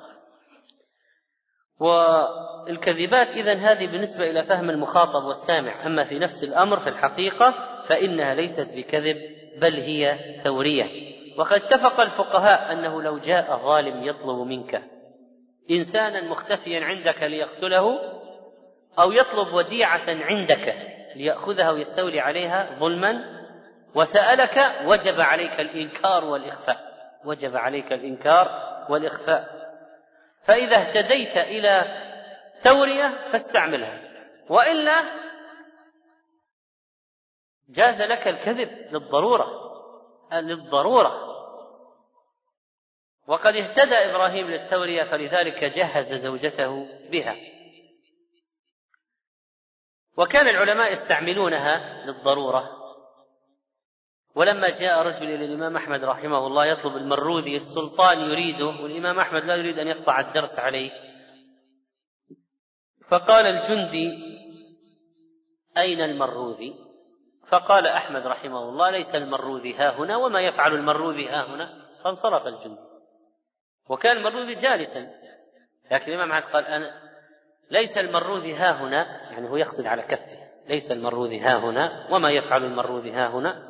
والكذبات 1.81 3.29
إذا 3.29 3.55
هذه 3.55 3.87
بالنسبة 3.87 4.31
إلى 4.31 4.43
فهم 4.43 4.71
المخاطب 4.71 5.25
والسامع. 5.25 5.87
أما 5.87 6.05
في 6.05 6.19
نفس 6.19 6.45
الأمر 6.45 6.77
في 6.77 6.89
الحقيقة 6.89 7.55
فإنها 7.89 8.35
ليست 8.35 8.77
بكذب 8.77 9.17
بل 9.61 9.75
هي 9.75 10.19
ثورية. 10.45 11.14
وقد 11.39 11.63
اتفق 11.63 12.01
الفقهاء 12.01 12.73
أنه 12.73 13.03
لو 13.03 13.19
جاء 13.19 13.57
ظالم 13.57 14.05
يطلب 14.05 14.47
منك 14.47 14.83
إنسانا 15.71 16.31
مختفيا 16.31 16.85
عندك 16.85 17.23
ليقتله 17.23 17.99
أو 18.99 19.13
يطلب 19.13 19.55
وديعة 19.55 20.05
عندك 20.09 20.77
ليأخذها 21.17 21.71
ويستولي 21.71 22.21
عليها 22.21 22.79
ظلما 22.79 23.45
وسألك 23.95 24.87
وجب 24.87 25.21
عليك 25.21 25.61
الإنكار 25.61 26.25
والإخفاء 26.25 26.95
وجب 27.25 27.57
عليك 27.57 27.93
الإنكار 27.93 28.49
والإخفاء. 28.89 29.65
فإذا 30.45 30.77
اهتديت 30.77 31.37
إلى 31.37 32.03
تورية 32.65 33.31
فاستعملها 33.33 33.99
وإلا 34.49 35.03
جاز 37.69 38.03
لك 38.03 38.29
الكذب 38.29 38.69
للضرورة. 38.93 39.64
للضرورة. 40.41 41.35
وقد 43.27 43.57
اهتدى 43.57 43.95
إبراهيم 43.95 44.51
للتورية 44.51 45.05
فلذلك 45.05 45.65
جهز 45.65 46.15
زوجته 46.15 46.87
بها. 47.11 47.37
وكان 50.17 50.49
العلماء 50.49 50.93
يستعملونها 50.93 52.05
للضرورة. 52.07 52.85
ولما 54.35 54.69
جاء 54.69 55.03
رجل 55.03 55.35
إلى 55.35 55.45
الإمام 55.45 55.77
أحمد 55.77 56.05
رحمه 56.05 56.47
الله 56.47 56.67
يطلب 56.67 56.97
المروذي 56.97 57.57
السلطان 57.57 58.21
يريده 58.21 58.67
والإمام 58.67 59.19
أحمد 59.19 59.45
لا 59.45 59.57
يريد 59.57 59.79
أن 59.79 59.89
يقطع 59.89 60.21
الدرس 60.21 60.59
عليه. 60.59 60.91
فقال 63.09 63.47
الجندي 63.47 64.35
أين 65.77 66.01
المروذي 66.01 66.84
فقال 67.55 67.87
أحمد 67.87 68.27
رحمه 68.27 68.69
الله 68.69 68.91
ليس 68.91 69.15
المروذي 69.15 69.75
ها 69.75 69.99
هنا 69.99 70.17
وما 70.17 70.41
يفعل 70.41 70.75
المروذي 70.75 71.29
ها 71.29 71.55
هنا؟ 71.55 71.85
فانصرف 72.05 72.47
الجندي. 72.47 72.81
وكان 73.89 74.17
المروذي 74.17 74.55
جالسا. 74.55 75.11
لكن 75.91 76.13
الإمام 76.13 76.33
أحمد 76.33 76.53
قال 76.53 76.67
أنا 76.67 77.03
ليس 77.71 77.99
المروذي 77.99 78.55
ها 78.55 78.73
هنا 78.73 79.31
يعني 79.33 79.51
هو 79.51 79.57
يقصد 79.57 79.87
على 79.87 80.03
كفه. 80.03 80.39
ليس 80.69 80.93
المروذي 80.93 81.41
ها 81.41 81.57
هنا 81.59 82.09
وما 82.11 82.31
يفعل 82.31 82.65
المروذي 82.65 83.13
ها 83.13 83.29
هنا. 83.29 83.69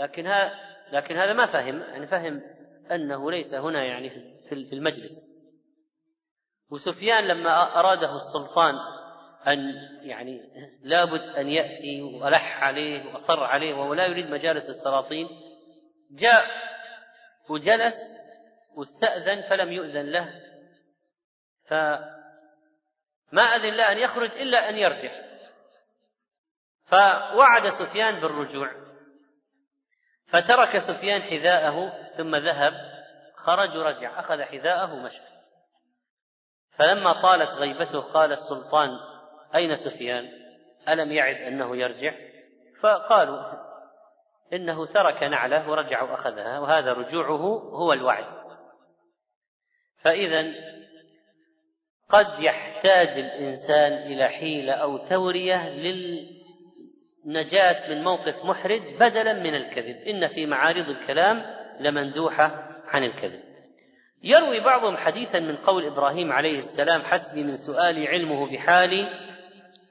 لكن 0.00 0.26
هذا 0.26 0.52
لكن 0.92 1.16
هذا 1.16 1.32
ما 1.32 1.46
فهم 1.46 1.80
يعني 1.80 2.06
فهم 2.06 2.42
أنه 2.92 3.30
ليس 3.30 3.54
هنا 3.54 3.84
يعني 3.84 4.10
في 4.48 4.72
المجلس. 4.72 5.34
وسفيان 6.70 7.24
لما 7.24 7.80
أراده 7.80 8.16
السلطان 8.16 8.74
أن 9.46 9.58
يعني 10.02 10.40
لابد 10.82 11.20
أن 11.20 11.48
يأتي 11.48 12.02
وألح 12.02 12.62
عليه 12.62 13.14
وأصر 13.14 13.44
عليه 13.44 13.74
وهو 13.74 13.94
لا 13.94 14.06
يريد 14.06 14.30
مجالس 14.30 14.68
السلاطين. 14.68 15.28
جاء 16.10 16.44
وجلس 17.48 17.96
واستأذن 18.74 19.42
فلم 19.42 19.72
يؤذن 19.72 20.10
له. 20.10 20.40
فما 21.66 23.42
أذن 23.42 23.74
له 23.74 23.92
أن 23.92 23.98
يخرج 23.98 24.30
إلا 24.30 24.68
أن 24.68 24.76
يرجع. 24.76 25.24
فوعد 26.84 27.68
سفيان 27.68 28.20
بالرجوع. 28.20 28.70
فترك 30.26 30.78
سفيان 30.78 31.22
حذاءه 31.22 31.92
ثم 32.16 32.36
ذهب 32.36 32.74
خرج 33.36 33.76
ورجع 33.76 34.20
أخذ 34.20 34.42
حذاءه 34.42 34.94
ومشى. 34.94 35.22
فلما 36.70 37.12
طالت 37.22 37.50
غيبته 37.50 38.00
قال 38.00 38.32
السلطان 38.32 39.13
أين 39.54 39.74
سفيان؟ 39.74 40.28
ألم 40.88 41.12
يعد 41.12 41.36
أنه 41.36 41.76
يرجع؟ 41.76 42.14
فقالوا 42.80 43.42
إنه 44.52 44.86
ترك 44.86 45.22
نعله 45.22 45.70
ورجع 45.70 46.02
وأخذها 46.02 46.58
وهذا 46.58 46.92
رجوعه 46.92 47.42
هو 47.72 47.92
الوعد. 47.92 48.24
فإذا 50.02 50.44
قد 52.08 52.26
يحتاج 52.38 53.18
الإنسان 53.18 53.92
إلى 53.92 54.28
حيلة 54.28 54.72
أو 54.72 54.96
تورية 54.96 55.68
لل 55.68 56.30
نجاة 57.26 57.90
من 57.90 58.04
موقف 58.04 58.44
محرج 58.44 58.94
بدلا 58.94 59.32
من 59.32 59.54
الكذب. 59.54 59.96
إن 59.96 60.28
في 60.28 60.46
معارض 60.46 60.88
الكلام 60.88 61.42
لمندوحة 61.80 62.68
عن 62.86 63.04
الكذب. 63.04 63.40
يروي 64.22 64.60
بعضهم 64.60 64.96
حديثا 64.96 65.38
من 65.38 65.56
قول 65.56 65.86
إبراهيم 65.86 66.32
عليه 66.32 66.58
السلام 66.58 67.00
حسبي 67.00 67.42
من 67.42 67.56
سؤالي 67.56 68.08
علمه 68.08 68.52
بحالي 68.52 69.08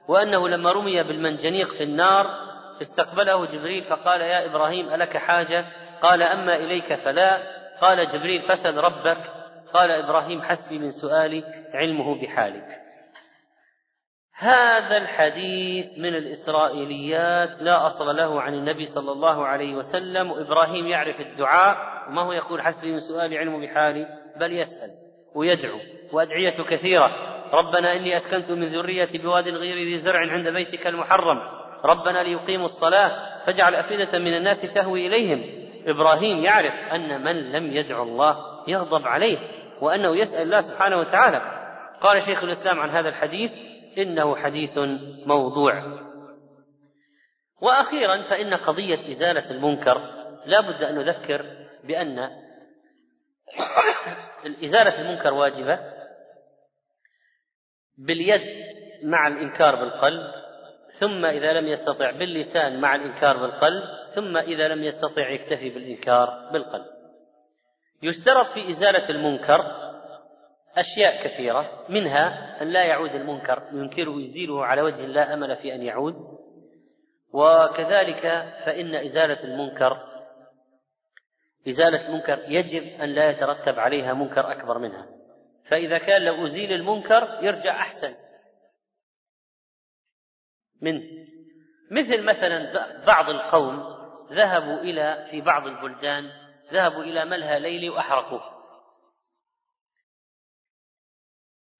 وأنه 0.08 0.48
لما 0.48 0.72
رمي 0.72 1.02
بالمنجنيق 1.02 1.68
في 1.68 1.82
النار 1.82 2.26
استقبله 2.82 3.46
جبريل 3.46 3.84
فقال 3.84 4.20
يا 4.20 4.46
إبراهيم 4.46 4.94
ألك 4.94 5.16
حاجة؟ 5.16 5.64
قال 6.02 6.22
أما 6.22 6.56
إليك 6.56 6.94
فلا. 6.94 7.42
قال 7.80 8.08
جبريل 8.08 8.42
فسل 8.42 8.76
ربك. 8.76 9.34
قال 9.74 9.90
إبراهيم 9.90 10.42
حسبي 10.42 10.78
من 10.78 10.92
سؤالي 10.92 11.44
علمه 11.74 12.22
بحالي 12.22 12.62
هذا 14.36 14.96
الحديث 14.96 15.86
من 15.98 16.14
الإسرائيليات 16.14 17.48
لا 17.60 17.86
أصل 17.86 18.16
له 18.16 18.40
عن 18.40 18.54
النبي 18.54 18.86
صلى 18.86 19.12
الله 19.12 19.46
عليه 19.46 19.74
وسلم 19.74 20.30
وإبراهيم 20.30 20.86
يعرف 20.86 21.20
الدعاء 21.20 21.76
وما 22.08 22.22
هو 22.22 22.32
يقول 22.32 22.62
حسبي 22.62 22.92
من 22.92 23.00
سؤالي 23.00 23.38
علم 23.38 23.60
بحالي؟ 23.60 24.06
بل 24.36 24.52
يسأل 24.52 24.90
ويدعو 25.36 25.78
وأدعية 26.12 26.62
كثيرة. 26.62 27.33
ربنا 27.52 27.92
إني 27.92 28.16
أسكنت 28.16 28.50
من 28.50 28.64
ذريتي 28.64 29.18
بواد 29.18 29.48
غير 29.48 29.76
ذي 29.76 29.98
زرع 29.98 30.32
عند 30.32 30.48
بيتك 30.48 30.86
المحرم. 30.86 31.40
ربنا 31.84 32.22
ليقيموا 32.22 32.66
الصلاة 32.66 33.10
فاجعل 33.46 33.74
أفئدة 33.74 34.18
من 34.18 34.34
الناس 34.34 34.74
تهوي 34.74 35.06
إليهم. 35.06 35.64
إبراهيم 35.86 36.44
يعرف 36.44 36.74
أن 36.92 37.24
من 37.24 37.52
لم 37.52 37.72
يدعو 37.72 38.02
الله 38.02 38.36
يغضب 38.68 39.06
عليه 39.06 39.38
وأنه 39.80 40.16
يسأل 40.16 40.42
الله 40.42 40.60
سبحانه 40.60 40.96
وتعالى. 41.00 41.42
قال 42.00 42.22
شيخ 42.22 42.44
الإسلام 42.44 42.78
عن 42.78 42.88
هذا 42.88 43.08
الحديث 43.08 43.50
إنه 43.98 44.36
حديث 44.36 44.78
موضوع. 45.26 45.82
وأخيرا 47.60 48.22
فإن 48.22 48.54
قضية 48.54 49.10
إزالة 49.10 49.50
المنكر 49.50 50.00
لا 50.46 50.60
بد 50.60 50.82
أن 50.82 50.94
نذكر 50.94 51.44
بأن 51.84 52.18
إزالة 54.64 55.00
المنكر 55.00 55.34
واجبة. 55.34 55.78
باليد 57.98 58.42
مع 59.02 59.26
الإنكار 59.26 59.74
بالقلب 59.76 60.44
ثم 61.00 61.24
إذا 61.24 61.52
لم 61.52 61.68
يستطع 61.68 62.10
باللسان 62.10 62.80
مع 62.80 62.94
الإنكار 62.94 63.36
بالقلب 63.36 63.82
ثم 64.14 64.36
إذا 64.36 64.68
لم 64.68 64.84
يستطع 64.84 65.30
يكتفي 65.30 65.70
بالإنكار 65.70 66.50
بالقلب. 66.52 66.86
يشترط 68.02 68.46
في 68.46 68.70
إزالة 68.70 69.08
المنكر 69.10 69.60
أشياء 70.76 71.24
كثيرة 71.24 71.86
منها 71.88 72.56
أن 72.62 72.68
لا 72.68 72.84
يعود 72.84 73.10
المنكر 73.10 73.62
ينكره 73.72 74.20
يزيله 74.20 74.64
على 74.64 74.82
وجه 74.82 75.06
لا 75.06 75.34
أمل 75.34 75.56
في 75.56 75.74
أن 75.74 75.82
يعود. 75.82 76.14
وكذلك 77.32 78.22
فإن 78.66 78.94
إزالة 78.94 79.44
المنكر 79.44 79.98
إزالة 81.68 82.08
المنكر 82.08 82.38
يجب 82.48 82.82
أن 83.00 83.08
لا 83.08 83.30
يترتب 83.30 83.78
عليها 83.78 84.14
منكر 84.14 84.52
أكبر 84.52 84.78
منها. 84.78 85.06
فإذا 85.64 85.98
كان 85.98 86.22
لو 86.22 86.46
أزيل 86.46 86.72
المنكر 86.72 87.38
يرجع 87.42 87.80
أحسن. 87.80 88.14
منه 90.80 91.02
مثل 91.90 92.22
مثلا 92.22 92.72
بعض 93.06 93.30
القوم 93.30 93.94
ذهبوا 94.32 94.80
إلى 94.80 95.28
في 95.30 95.40
بعض 95.40 95.66
البلدان 95.66 96.30
ذهبوا 96.72 97.02
إلى 97.02 97.24
ملهى 97.24 97.60
ليلي 97.60 97.90
وأحرقوه. 97.90 98.54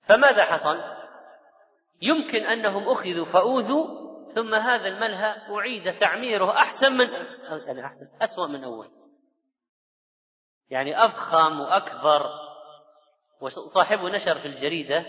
فماذا 0.03 0.45
حصل؟ 0.45 0.80
يمكن 2.03 2.45
أنهم 2.45 2.89
أخذوا 2.89 3.24
فأوذوا 3.24 4.05
ثم 4.35 4.55
هذا 4.55 4.89
الملهى 4.89 5.55
أعيد 5.55 5.97
تعميره 5.97 6.57
أحسن 6.57 6.93
من 6.93 7.07
يعني 7.66 7.87
أحسن 7.87 8.07
أسوأ 8.22 8.47
من 8.47 8.64
أول. 8.64 8.91
يعني 10.70 11.05
أفخم 11.05 11.61
وأكبر. 11.61 12.43
وصاحبه 13.45 14.09
نشر 14.09 14.34
في 14.34 14.49
الجريدة 14.49 15.05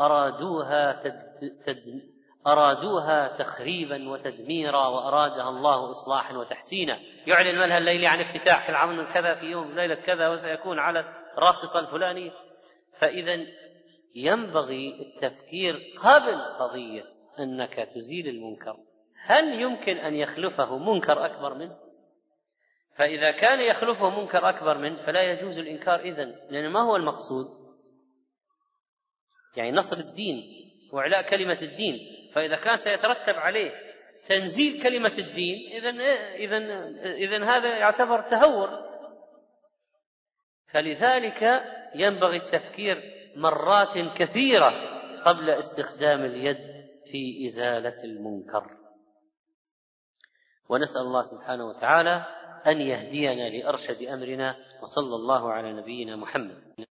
أرادوها 0.00 0.92
تد... 0.92 1.50
تد... 1.66 2.02
أرادوها 2.46 3.36
تخريبا 3.36 4.08
وتدميرا 4.08 4.86
وأرادها 4.86 5.48
الله 5.48 5.90
إصلاحا 5.90 6.36
وتحسينا. 6.36 6.98
يعلن 7.26 7.58
ملهى 7.58 7.78
الليل 7.78 8.04
عن 8.04 8.20
افتتاح 8.20 8.68
العمل 8.68 9.12
كذا 9.14 9.34
في 9.34 9.46
يوم 9.46 9.74
ليلة 9.74 9.94
كذا 9.94 10.28
وسيكون 10.28 10.78
على 10.78 11.00
الراقصة 11.38 11.80
الفلانية 11.80 12.30
فإذا 12.98 13.46
ينبغي 14.14 15.02
التفكير 15.02 15.94
قبل 16.02 16.40
قضية 16.58 17.04
أنك 17.38 17.88
تزيل 17.94 18.28
المنكر. 18.28 18.76
هل 19.24 19.60
يمكن 19.60 19.96
أن 19.96 20.14
يخلفه 20.14 20.78
منكر 20.78 21.26
أكبر 21.26 21.54
منه؟ 21.54 21.87
فإذا 22.98 23.30
كان 23.30 23.60
يخلفه 23.60 24.20
منكر 24.20 24.48
أكبر 24.48 24.78
منه 24.78 25.06
فلا 25.06 25.22
يجوز 25.22 25.58
الإنكار 25.58 26.00
إذن 26.00 26.34
لأن 26.50 26.68
ما 26.68 26.80
هو 26.80 26.96
المقصود؟ 26.96 27.46
يعني 29.56 29.72
نصر 29.72 29.96
الدين 29.96 30.42
وإعلاء 30.92 31.30
كلمة 31.30 31.60
الدين 31.62 31.98
فإذا 32.34 32.56
كان 32.56 32.76
سيترتب 32.76 33.34
عليه 33.34 33.70
تنزيل 34.28 34.82
كلمة 34.82 35.18
الدين 35.18 35.72
إذا 35.72 35.90
إذا 36.34 36.56
إذا 37.14 37.44
هذا 37.44 37.78
يعتبر 37.78 38.30
تهور. 38.30 38.68
فلذلك 40.72 41.62
ينبغي 41.94 42.36
التفكير 42.36 43.02
مرات 43.36 43.98
كثيرة 44.16 44.72
قبل 45.24 45.50
استخدام 45.50 46.24
اليد 46.24 46.58
في 47.12 47.46
إزالة 47.46 48.04
المنكر. 48.04 48.76
ونسأل 50.68 51.00
الله 51.00 51.22
سبحانه 51.22 51.64
وتعالى 51.64 52.37
أن 52.66 52.80
يهدينا 52.80 53.48
لأرشد 53.48 54.02
أمرنا 54.02 54.56
وصلى 54.82 55.16
الله 55.16 55.52
على 55.52 55.72
نبينا 55.72 56.16
محمد. 56.16 56.86